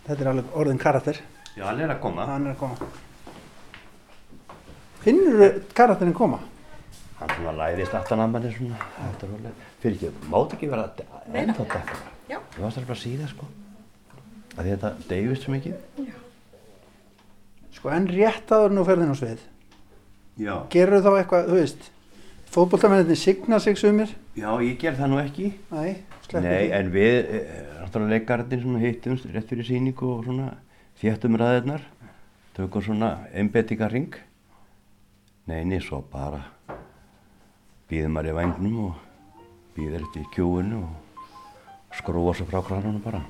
[0.07, 1.21] þetta er alveg orðin karakter.
[1.55, 2.27] Já, hann er að koma.
[2.27, 2.91] hann er að koma.
[5.05, 6.41] Finnur karakterinn koma?
[7.19, 10.87] Hann svona læðist aftan að manni svona þetta er alveg fyrir ekki, mátt ekki vera
[11.29, 11.99] ennþá dekka
[12.31, 12.39] Já.
[12.39, 13.49] ég alveg bara að síða sko.
[14.55, 16.09] Að þetta deyfist svo mikið.
[17.75, 19.43] Sko en rétt áður nú ferðin á svið.
[20.41, 21.91] Já, gerur þá eitthvað, þú veist
[22.55, 24.11] fótboltamenninni signa sig sumir?
[24.39, 25.53] Já ég ger það nú ekki.
[25.75, 30.55] Nei, sleppur Nei, en við, eh, náttúrulega leikararnir svona hittumst rétt fyrir síningu og svona
[31.01, 31.85] þéttum ræðirnar,
[32.57, 34.15] tökum svona einbettingarring.
[35.47, 36.43] Nei, nei, svo bara
[37.91, 38.95] býðum maður í vagnum og
[39.77, 43.23] býður eftir kjúinu og skrúa svo frá kranunum bara.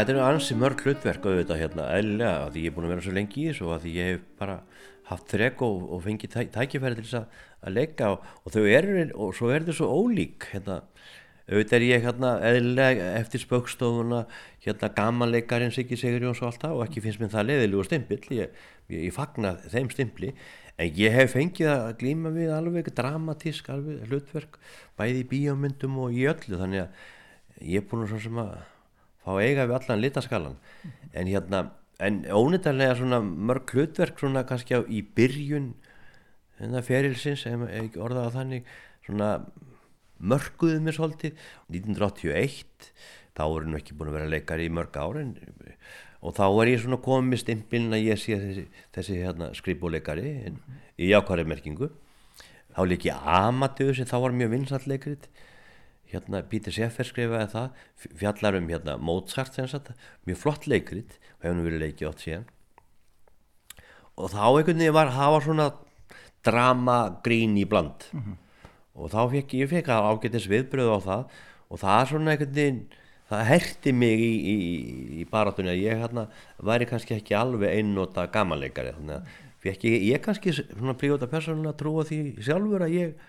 [0.00, 3.04] Þetta er ansi mörg hlutverk auðvitað hérna, eðlilega, að því ég er búin að vera
[3.04, 4.54] svo lengi í þessu og að því ég hef bara
[5.10, 8.62] haft þrek og, og fengið tæ, tækifæri til þess að, að leika og, og þau
[8.70, 10.78] eru, og svo er þetta svo ólík, hérna,
[11.50, 14.22] auðvitað er ég hérna eðlilega eftir spökstofuna,
[14.64, 18.58] hérna gamanleikarinn Siggi Sigurjóns og allt það og ekki finnst mér það leiðilegu stimpill, ég,
[18.88, 20.34] ég, ég fagna þeim stimpli,
[20.80, 24.60] en ég hef fengið að glíma við alveg dramatísk alveg hlutverk,
[24.96, 28.54] bæði í bíómyndum og í öllu, þannig að ég er búin að svo sem að
[29.24, 30.56] fá eiga við allan litaskalan
[31.12, 31.62] en hérna,
[32.00, 35.74] en ónýttarlega svona mörg hlutverk svona kannski á, í byrjun
[36.60, 38.70] hérna ferilsins, ekki orðaða þannig
[39.06, 39.30] svona
[40.20, 41.38] mörguðu mér svolítið.
[41.72, 42.90] 1981
[43.36, 45.34] þá voru nú ekki búin að vera leikari í mörg árin
[46.20, 50.34] og þá var ég svona komið stimpilin að ég sé þessi, þessi hérna, skrifbúleikari
[51.00, 51.88] í jákværi merkingu.
[52.76, 55.30] Þá leik ég Amadeus sem þá var mjög vinsall leikrit
[56.12, 59.92] hérna Peter Sheffer skrifaði það fjallar um hérna Mozart sagt,
[60.26, 62.46] mjög flott leikrit og nú verið leikið átt síðan.
[64.20, 65.68] Og þá einhvern veginn var það var svona
[66.44, 68.08] drama grín í bland.
[68.94, 71.38] Og þá fekk ég fekk að ágætis viðbröð á það
[71.70, 72.82] og það er svona einhvern veginn
[73.30, 74.56] það herti mig í, í,
[75.22, 76.26] í baratunni að ég hérna
[76.58, 78.96] væri kannski ekki alveg einnota gamanleikari.
[78.98, 83.26] Þannig að fekk ég, ég kannski svona príóta persónulega trúa því sjálfur að ég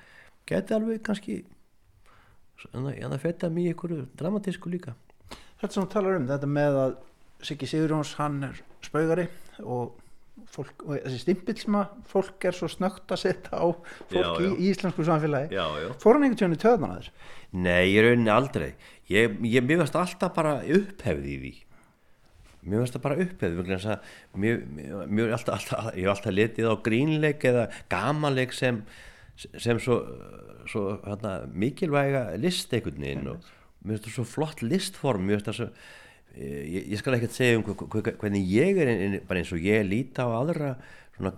[0.50, 1.42] geti alveg kannski
[2.74, 4.96] en það fetta mig í einhverju dramatísku líka
[5.62, 7.00] þetta sem þú talar um, þetta með að
[7.42, 9.26] Siggi Sigurjóns, hann er spaugari
[9.66, 9.96] og,
[10.54, 14.28] fólk, og þessi stimpill sem að fólk er svo snögt að setja á fólk Já,
[14.28, 14.46] já.
[14.46, 15.90] Í, íslensku samfélagi Já, já.
[16.04, 17.12] fór hann einhvern tjónu töðan að þér
[17.66, 18.70] Nei, ég rauninni aldrei
[19.10, 21.54] ég, ég, veist alltaf bara upphefði í því
[22.62, 26.06] mér veist það bara upphefði vegna þess að mér, mér, mér er alltaf, alltaf, ég
[26.06, 28.84] hef alltaf litið á grínleik eða gamanleik sem
[29.58, 29.98] sem svo,
[30.70, 33.52] svo hérna, mikilvæga list einhvern veginn og
[33.82, 35.68] mér finnst það svo flott listform mér finnst það svo
[36.36, 39.54] eh, ég, ég skal ekkert segja um hve- hve- hvernig ég er en, bara eins
[39.56, 40.74] og ég líta á aðra
[41.16, 41.34] svona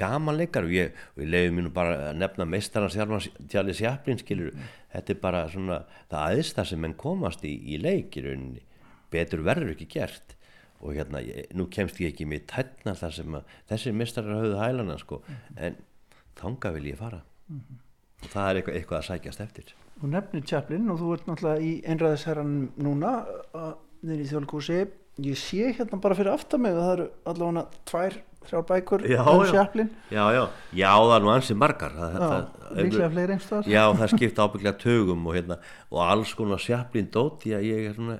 [0.00, 4.54] gamanleikar og ég, og ég leiði nú bara að nefna meistaran sjálfan Tjalli Sjaplin skilur.
[4.90, 5.76] Þetta er bara svona
[6.10, 8.64] það aðstæð sem menn komast í, í leik í rauninni.
[9.12, 10.34] Betur verður ekki gert.
[10.80, 14.58] Og hérna, ég, nú kemst ég ekki með tætna þar sem að þessir meistarar höfðu
[14.64, 15.20] hælana sko,
[15.60, 15.76] en
[16.40, 19.74] þanga vil ég fara og það er eitthvað, eitthvað að sækjast eftir.
[20.00, 23.12] Þú nefnir Chaplin og þú ert náttúrulega í einræðisherran núna
[24.00, 24.80] í þjólkúsi
[25.20, 28.14] ég sé hérna bara fyrir að það eru allavega tvær,
[28.48, 29.50] þrjár bækur Já, um já.
[29.52, 29.90] Chaplin.
[30.08, 30.42] Já, já,
[30.80, 31.96] já, það er nú ansið margar.
[31.98, 32.44] Það, það,
[32.80, 33.68] líklega fleiri einhverstaðar.
[33.74, 35.58] já, það skipta ábygglega tögum og, hérna,
[35.90, 37.42] og alls konar sjaplin dót.
[37.44, 38.16] Því að ég er svona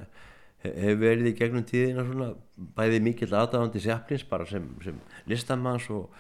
[0.67, 2.29] he- hef verið í gegnum tíðina svona
[2.77, 6.11] bæði mikill aðdáðandi sjaplins bara sem, sem listamanns og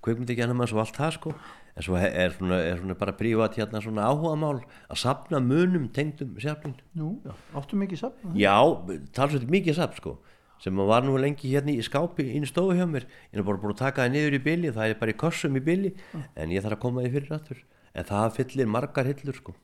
[0.00, 1.34] kveikmyndigjarnamanns og allt það sko
[1.76, 6.34] en svo er svona, er svona bara prívat hérna svona áhugamál að sapna munum tengdum
[6.94, 8.56] Nú, já, áttu mikið safn Já,
[9.14, 10.18] talsveit mikið sapp sko.
[10.60, 13.60] Sem var nú lengi hérna í skápi inn í stofu hjá mér, ég er bara
[13.62, 15.94] búin að taka það niður í billi það er bara í kossum í billi
[16.36, 17.62] en ég þarf að koma því fyrir aftur.
[17.96, 19.54] En það fyllir margar hillur sko.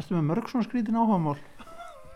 [0.00, 1.38] Ertu með mörg svona skrítin áhugamál?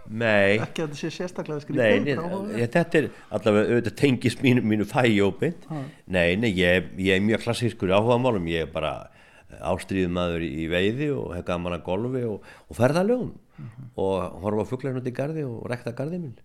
[0.04, 4.86] nei, Ekki að þetta sé sérstaklega skrítin nei þetta er allavega auðvitað tengist mínu, mínu
[4.88, 5.64] fæi óbeint.
[6.04, 8.94] Nei, nei, ég, ég er mjög klassískur áhugamálum ég er bara
[9.60, 13.32] ástríðumadur í veiði og hef gaman að golfi og, og ferðalögum
[14.00, 16.36] og horfa á fuglarinn út í garði og rekta garði minn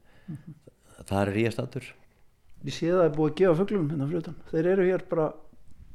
[1.10, 1.88] það er ég statur
[2.60, 4.34] Ég sé það er búið að gefa fuglum hérna fyrir utan.
[4.50, 5.28] Þeir eru hér bara,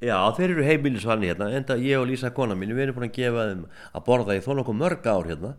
[0.04, 3.18] Já, þeir eru heimilisvanni hérna, enda ég og Lísa kona mín, við erum búin að
[3.18, 5.52] gefa þeim að borða í þó nokkuð mörg ár hérna,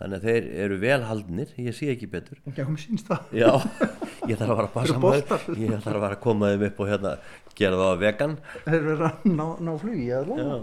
[0.00, 2.40] þannig að þeir eru vel haldnir, ég sé ekki betur.
[2.48, 3.36] að koma sínst það.
[3.36, 3.52] Já,
[4.26, 5.48] ég þarf að vara að passa boltar?
[5.56, 7.16] ég þarf að vara að koma þeim upp og hérna
[7.56, 8.38] gera það á vegan.
[8.66, 10.62] Þeir eru að ná, ná flugi lóða.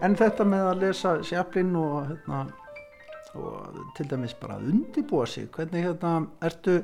[0.00, 2.38] En þetta með að lesa sjaplinn og, hérna,
[3.34, 6.80] og til dæmis bara undibúa sig, hvernig hérna, ertu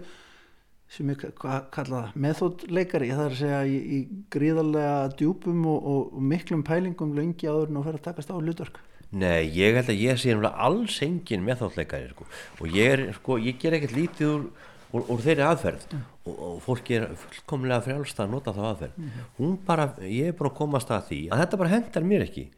[0.93, 6.21] sem ég kalla það, meðþóttleikari, það er að segja í, í gríðarlega djúpum og, og,
[6.23, 8.79] miklum pælingum lengi áður en að fer að takast á hlutverk.
[9.17, 12.27] Nei, ég held að ég sé alls engin meðþáttleikari sko.
[12.61, 14.47] og ég, er, sko, ég ger ekkert lítið úr,
[14.93, 15.89] úr, úr þeirri aðferð.
[16.27, 19.11] Og, og fólki er fullkomlega frjálst að nota þá aðferð.
[19.39, 22.49] Hún bara, ég er búin að komast að því að þetta bara hendar mér ekki.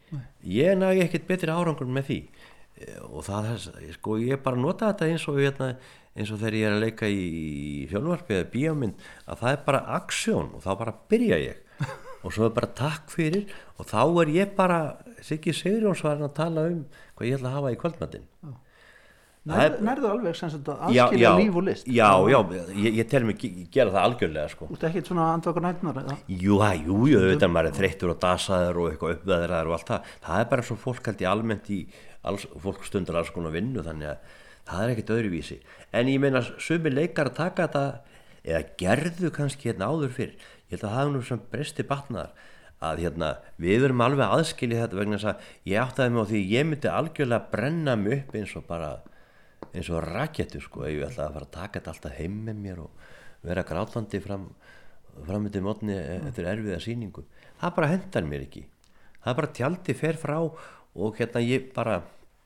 [0.57, 2.19] Ég nægi ekkert betri árangur með því
[3.09, 3.63] og það er,
[3.97, 5.71] sko, ég bara nota þetta eins og hérna,
[6.15, 7.25] eins og þegar ég er að leika í,
[7.91, 11.65] fjölvarpi eða bíómynd að það er bara aksjón og þá bara byrja ég
[12.23, 14.79] og svo er bara takk fyrir og þá er ég bara
[15.23, 16.81] Siggi Sigurjónsvarn að tala um
[17.15, 18.25] hvað ég ætla að hafa í kvöldmattin
[19.49, 21.85] Nær, nærðu alveg sem sagt að aðskilja líf og list?
[21.87, 22.37] já, já,
[22.75, 24.67] ég, ég tel mig ge- gera það algjörlega sko.
[24.67, 26.17] Þú ert ekkert svona andvaka nætnar eða?
[26.27, 30.43] jú, jú, jú, maður er þreyttur og dasaður og eitthvað uppveðraður og allt það það
[30.43, 31.79] er bara svo fólk held ég almennt í
[32.27, 34.37] alls, fólk stundar alls konar vinnu þannig að
[34.69, 35.59] það er ekkert öðruvísi.
[35.95, 37.85] En ég meina sumi leikar að taka þetta
[38.43, 40.33] eða gerðu kannski hérna áður fyrr
[40.69, 42.47] ég held að það er nú sem bresti batnaðar
[42.79, 43.29] að hérna,
[43.59, 46.91] við erum alveg aðskilið þetta vegna þess að ég áttaði mig á því ég myndi
[46.93, 48.91] algjörlega brenna mig upp eins og bara
[49.73, 52.81] eins og rakettu sko ég ætlaði að fara að taka þetta alltaf heim með mér
[52.85, 53.09] og
[53.43, 54.45] vera grátandi fram
[55.27, 57.25] framöndi mótni eftir erfiða sýningu.
[57.59, 58.63] Það bara hendar mér ekki.
[59.25, 60.37] Það bara tjaldi fer frá
[60.95, 61.99] og hérna ég bara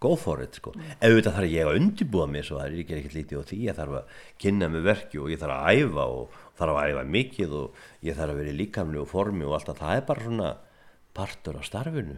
[0.04, 0.74] go for it sko.
[1.00, 3.78] Auðvitað þarf ég að undirbúa mig svo það er ekki ekkert lítið á því ég
[3.78, 7.56] þarf að kynna mig verki og ég þarf að æfa og þarf að æfa mikið
[7.60, 9.82] og ég þarf að vera í líkamlu og formi og allt það.
[9.84, 10.52] Það er bara svona
[11.14, 12.18] partur af starfinu.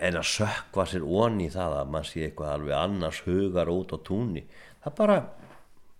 [0.00, 3.98] En að sökva sér onni það að mann sé eitthvað alveg annars hugar út á
[4.04, 4.44] túnni
[4.84, 5.16] það bara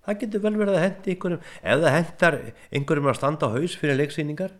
[0.04, 1.46] það getur vel verið að hendi einhverjum.
[1.62, 2.38] Ef það hendar
[2.76, 4.56] einhverjum að standa á haus fyrir leiksýningar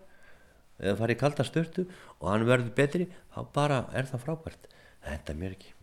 [0.80, 1.86] eða fara í kalda störtu
[2.20, 4.68] og hann verður betri þá bara er það frábært.
[5.04, 5.74] Það hendar mér ekki.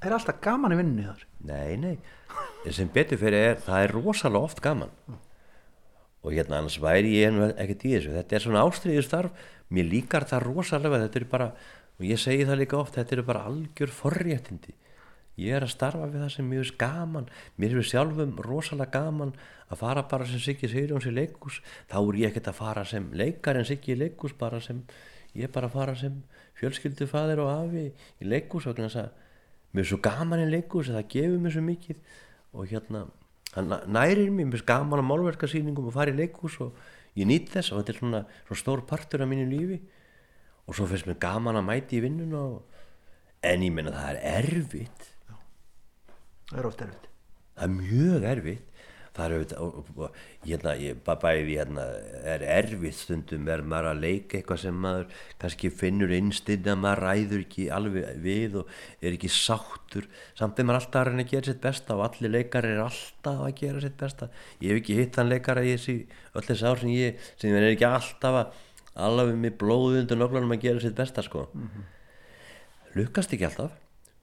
[0.00, 1.26] Er alltaf gaman í vinnunni þar?
[1.44, 1.96] nei, nei,
[2.64, 4.92] en sem betur fyrir er það er rosalega oft gaman.
[6.20, 8.14] Og hérna annars væri ég ekkert í þessu.
[8.16, 9.46] Þetta er svona ástriðu starf.
[9.72, 11.00] Mér líkar það rosalega.
[11.06, 11.46] Þetta er bara,
[11.96, 14.74] og ég segi það líka oft þetta eru bara algjör forréttindi
[15.40, 17.28] ég er að starfa við það sem mjög er gaman.
[17.60, 19.32] Mér er sjálfum rosalega gaman
[19.70, 23.08] að fara bara sem Siggi Sigurjóns í leikús þá er ég ekkert að fara sem
[23.16, 24.82] leikar en Siggi í leikús bara sem
[25.38, 26.18] ég bara að fara sem
[26.60, 27.86] fjölskyldufaðir og afi
[28.20, 29.12] í leikús og þess að
[29.72, 32.02] mér er svo gaman í leikús það gefur mér svo mikið.
[32.50, 33.04] Og hérna
[33.54, 36.74] hann nærir mér, mér er gaman á málverkasýningum og fara í leikús og
[37.16, 37.72] ég nýtt þess.
[37.72, 39.80] Og þetta er svona, svona stór partur af mínu lífi.
[40.66, 42.82] Og svo finnst mér gaman að mæti í vinnuna og,
[43.46, 45.09] en ég meina það er erfitt
[46.50, 47.06] Það er oft erfitt.
[47.54, 48.66] það er mjög erfitt.
[49.10, 51.84] Það er auðvitað hérna, ég, bæði hérna
[52.30, 57.02] er erfitt stundum er maður að leika eitthvað sem maður kannski finnur innstinn að maður
[57.08, 58.70] ræður ekki alveg við og
[59.02, 60.06] er ekki sáttur.
[60.38, 63.42] Samt er maður alltaf að reyna að gera sitt besta og allir leikar er alltaf
[63.48, 64.30] að gera sitt besta.
[64.62, 65.98] Ég hef ekki hitt hann leikara í þessi
[66.30, 68.64] öll þessi ár sem ég sem er ekki alltaf að
[69.10, 71.48] alveg með blóðu undir nöglunum að gera sitt besta sko.
[72.94, 73.74] Lukkast ekki alltaf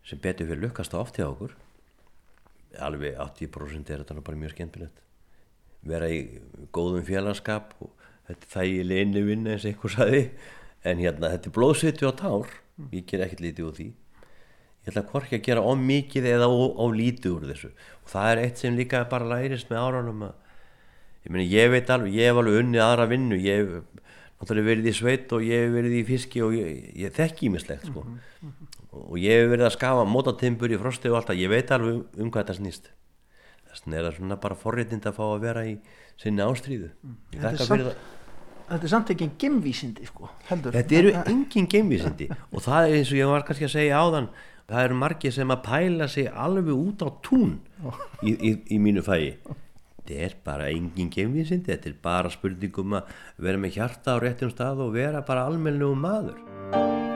[0.08, 1.58] sem betur fyrir lukkast það oft hjá okkur
[2.84, 5.04] alveg 80% er þetta bara mjög skemmtilegt.
[5.88, 6.22] Vera í
[6.76, 7.92] góðum félagskap og
[8.28, 10.24] þetta þægileg inni vinna eins og einhver saði
[10.88, 12.58] en hérna þetta er blóðsviti og tár.
[12.94, 13.88] Ég ger ekkert lítið úr því.
[14.88, 17.72] Ég ætla hvorki að gera of mikið eða of lítið úr þessu.
[18.04, 20.36] Og það er eitt sem líka bara lærist með áránum að
[21.28, 23.40] ég meni ég veit alveg, ég hef alveg unnið aðra vinnu.
[23.42, 24.08] Ég hef
[24.38, 27.90] náttúrulega verið í sveit og ég hef verið í fiski og ég, ég þekki ímislegt
[27.90, 28.06] sko
[29.08, 31.94] og ég hef verið að skafa mótatimbur í frosti og allt það, ég veit alveg
[31.98, 32.90] um, um hvað þetta snýst.
[33.68, 35.74] Þess vegna er það svona bara forréttind að fá að vera í
[36.18, 36.90] sinni ástríðu.
[37.36, 38.04] Ég Þetta er samt- það.
[38.72, 40.74] þetta er samt ekki gemvísindi sko, heldur.
[40.78, 42.30] Þetta eru engin geimvísindi.
[42.52, 44.30] Og það er eins og ég var kannski að segja áðan
[44.68, 47.54] það eru margir sem að pæla sig alveg út á tún
[48.24, 51.72] í, í, í mínu fæi þetta er bara engin geimvísindi.
[51.72, 53.12] Þetta er bara spurningum að
[53.44, 57.07] vera með hjarta á réttum stað og vera bara almennlegum maður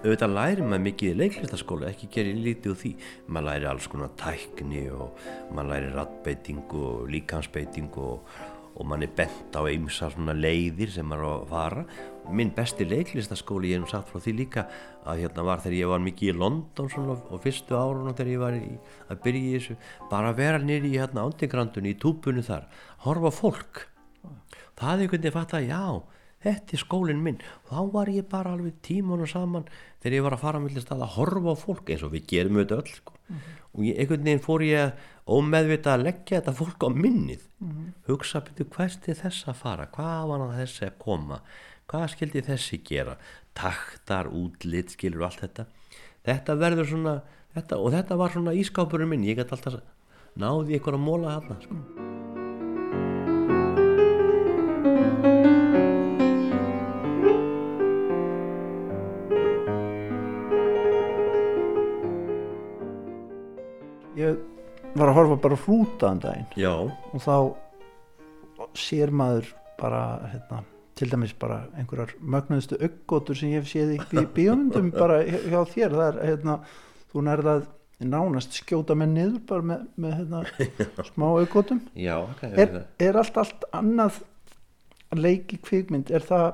[0.00, 2.90] auðvitað læri maður mikið í leiklistaskóla ekki gerir lítið úr því.
[3.28, 5.18] Maður læri alls konar tækni og
[5.52, 8.30] maður læri rattbeitingu og líkansbeitingu og,
[8.80, 11.82] og mann er bent á eimsa svona leiðir sem maður á að fara.
[12.32, 14.64] Minn besti leiklistaskóli ég hef sagt frá því líka
[15.04, 18.44] að hérna var þegar ég var mikið í London svona á fyrstu árunum þegar ég
[18.44, 18.70] var í,
[19.10, 19.76] að byrja í þessu
[20.12, 22.70] bara að vera nýri í hérna ándigrandunni í túpunni þar
[23.04, 23.84] horfa fólk.
[24.80, 25.84] Það er einhvern veginn að já
[26.44, 27.40] þetta er skólinn minn.
[27.64, 29.68] Og þá var ég bara alveg tímanu saman
[30.00, 32.78] þegar ég var að fara stað að horfa á fólk eins og við gerum þetta
[32.80, 33.16] öll sko.
[33.74, 34.92] og ég, einhvern veginn fór ég
[35.30, 37.44] ómeðvita að leggja þetta fólk á minnið.
[38.08, 39.86] Hugsa byrju hvert er þess að fara?
[39.94, 41.42] Hvað var hann þessi að koma?
[41.90, 43.16] Hvað skildi þessi gera?
[43.54, 45.66] Taktar, útlit, skilur allt þetta.
[46.26, 47.16] Þetta verður svona
[47.54, 49.26] þetta, og þetta var svona ískápurinn minn.
[49.26, 49.80] Ég gæti alltaf
[50.38, 52.39] náði ykkur að móla hann sko.
[64.20, 66.52] Ég var að horfa bara hrútaðan daginn.
[66.60, 67.34] Já, og þá
[68.76, 69.50] sér maður
[69.80, 70.62] bara hérna,
[70.98, 75.60] til dæmis bara einhverjar mögnuðustu auggotur sem ég hef séð í bí bíómyndum bara hjá
[75.72, 75.96] þér.
[75.96, 76.58] Það er hérna,
[77.12, 77.68] þú nærða að
[78.00, 80.42] nánast skjóta með niður bara með, með hérna,
[81.10, 84.20] smá auggotum já okay, er, er allt allt annað
[85.10, 86.12] að leiki kvikmynd?
[86.14, 86.46] Er það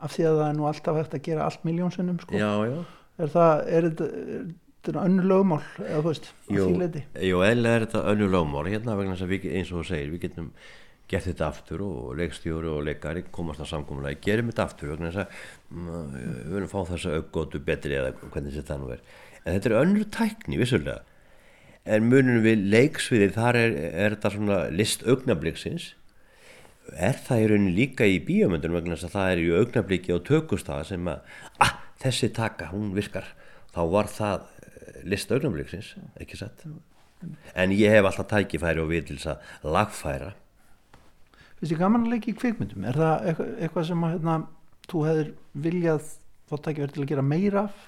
[0.00, 2.36] af því að það er nú alltaf hægt að gera allt miljónsinnum sko?
[2.36, 2.80] já, já.
[3.20, 3.86] Er það, er
[4.80, 8.04] þetta er önnur lögmál eða þú veist, að Jú, því leiti jú, eðlilega er þetta
[8.12, 10.52] önnu lögmál hérna vegna þess að við, eins og þú segir, við getum
[11.10, 15.24] gert þetta aftur og leikstjóri og leikari komast að samkomulega, gerum þetta aftur vegna þess
[15.24, 15.38] að
[15.74, 19.00] mm, við verðum að fá þessa auggotu betri eða hvernig þetta nú er.
[19.40, 21.00] En þetta er önnur tækni, vissulega.
[21.90, 25.94] En munum við leiksviðið þar er, er þetta svona list augnabliksins
[26.90, 30.24] er það í rauninni líka í bíómyndunum vegna þess að það er í augnabliki og
[30.26, 33.28] tökustað sem að, ah, þessi taka, hún virkar.
[33.70, 34.46] Þá var það
[35.08, 36.64] list augnabliksins, ekki satt?
[37.54, 40.30] En ég hef alltaf tækifæri og við til þess að lagfæra.
[41.58, 42.86] Finnst þið gaman að leiki í kvikmyndum?
[42.88, 44.36] Er það eitthvað, sem að hérna,
[44.88, 45.32] þú hefur
[45.66, 46.06] viljað
[46.48, 47.82] þá tækja verið til að gera meira af?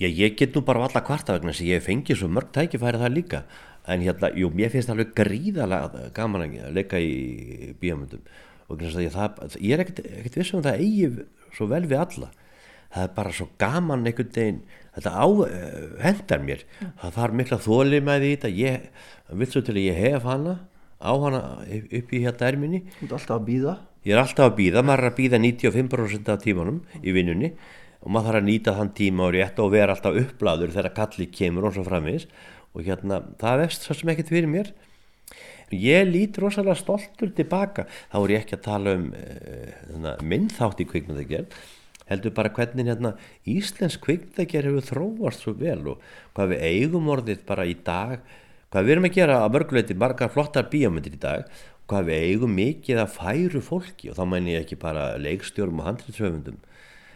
[0.00, 3.16] Já, ég get nú bara alla kvarta vegna að ég fengi svo mörg tækifæri það
[3.18, 3.42] líka.
[3.90, 8.24] En hérna, jú, mér finnst alveg gríðalega gaman að leika í bíómyndum.
[8.70, 11.26] Og ég, það, ég er ekkert, ekkert vissum að það eigi
[11.56, 12.30] svo vel við alla
[12.94, 14.62] það er bara svo gaman einhvern veginn.
[14.96, 16.64] Þetta á, eh, hendar mér.
[17.02, 18.50] Það þarf mikla þóli með því þetta.
[18.58, 18.90] Ég,
[19.50, 20.58] svo til að ég hef hana
[21.00, 22.82] á hana upp í hérna erminni.
[22.98, 26.28] Þú ert alltaf að býða Ég er alltaf að býða, maður er að býða 95%
[26.32, 27.50] af tímanum í vinnunni
[28.00, 31.26] og maður þarf að nýta þann tíma og rétt og vera alltaf uppbladur þegar kalli
[31.28, 32.24] kemur og svo framvegis.
[32.72, 34.70] Og hérna það vefst svo sem ekkert fyrir mér.
[35.70, 40.80] Ég lít rosalega stoltur tilbaka, þá er ég ekki að tala um uh, minn þátt
[40.80, 41.52] í kvikmyndagerð,
[42.10, 43.14] heldur bara hvernig hérna
[43.48, 46.06] Íslensk kvikmyndagerð hefur þróast svo vel og
[46.36, 48.18] hvað við eigum orðið bara í dag,
[48.70, 51.46] hvað við erum að gera að mörguleiti margar flottar bíómyndir í dag
[51.90, 55.88] hvað við eigum mikið að færu fólki og þá mæn ég ekki bara leikstjórum og
[55.88, 56.60] handriðsöfundum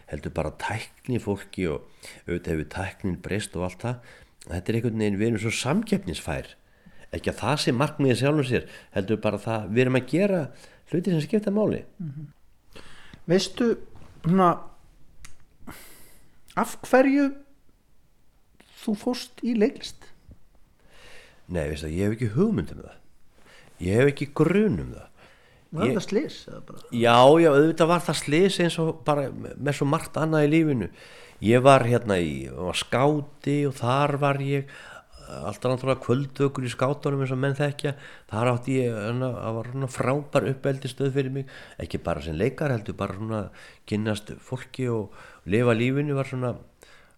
[0.09, 1.85] heldur bara tækni fólki og
[2.27, 4.13] auðvitað hefur tæknin breyst og allt það.
[4.45, 6.51] Þetta er einhvern veginn, við erum svo samkeppnisfær.
[7.15, 10.41] Ekki að það sé markmiðið sjálfum sér heldur bara það, við erum að gera
[10.91, 11.81] hluti sem skipta máli.
[13.25, 13.71] Veistu
[14.25, 14.51] svona
[16.55, 17.29] af hverju
[18.83, 20.11] þú fórst í leiklist
[21.45, 25.11] Nei, veist það, ég hef ekki hugmynd um það ég hef ekki grun um það
[25.75, 26.39] var Ég- það slis
[26.95, 30.87] Já, já, auðvitað var það slis eins og bara með svo margt annað í lífinu.
[31.43, 34.69] Ég var hérna í var skáti og þar var ég
[35.25, 37.91] alltaf náttúrulega kvöldökur í skátunum eins og menn þekkja.
[38.31, 41.51] Þar átti ég, hana, það var frábær uppeldi stöð fyrir mig.
[41.81, 43.41] Ekki bara sem leikar heldur, bara svona
[43.89, 45.11] kynnast fólki og
[45.51, 46.53] lifa lífinu var svona,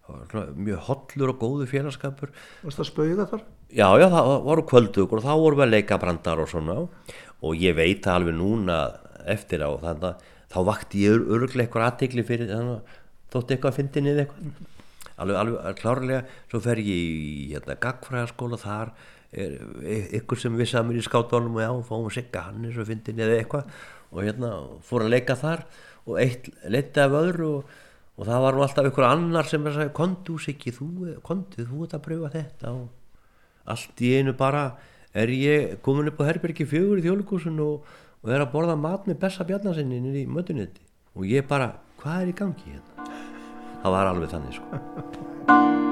[0.08, 2.32] var svona mjög hollur og góðu félagskapur.
[2.62, 3.44] varst það spauða þar?
[3.68, 6.78] Já, já, það voru kvöldugur og þá vorum við að leika brandar og svona.
[7.44, 8.78] Og ég veit það alveg núna
[9.28, 12.96] eftir á þannig að þá vakti ég örglega eitthvað aðtegli fyrir þannig að
[13.32, 14.66] þótti eitthvað að fyndi niður eitthvað.
[15.18, 16.20] Alveg, alveg klárlega
[16.50, 18.92] svo fer ég í hérna, gagfræðaskóla þar
[19.32, 22.88] er ykkur sem vissi að mér í skátunum og já, fáum sigga hann eins og
[22.88, 23.74] fyndi niður eitthvað.
[24.08, 24.52] Og hérna
[24.88, 25.66] fór að leika þar
[26.08, 27.74] og eitt leiti af öðru og,
[28.18, 30.88] og það var nú alltaf ykkur annar sem segja kondu siggi, þú,
[31.22, 32.74] kondu, þú ert að pröfa þetta.
[32.74, 34.64] Og allt í einu bara
[35.14, 37.88] er ég komin upp á herbergi fjögur í þjóðleikúsin og,
[38.22, 40.84] og er að borða mat með besta bjarnasinni í mötunetti
[41.18, 43.10] og ég bara, hvað er í gangi hérna?
[43.82, 45.86] Það var alveg þannig sko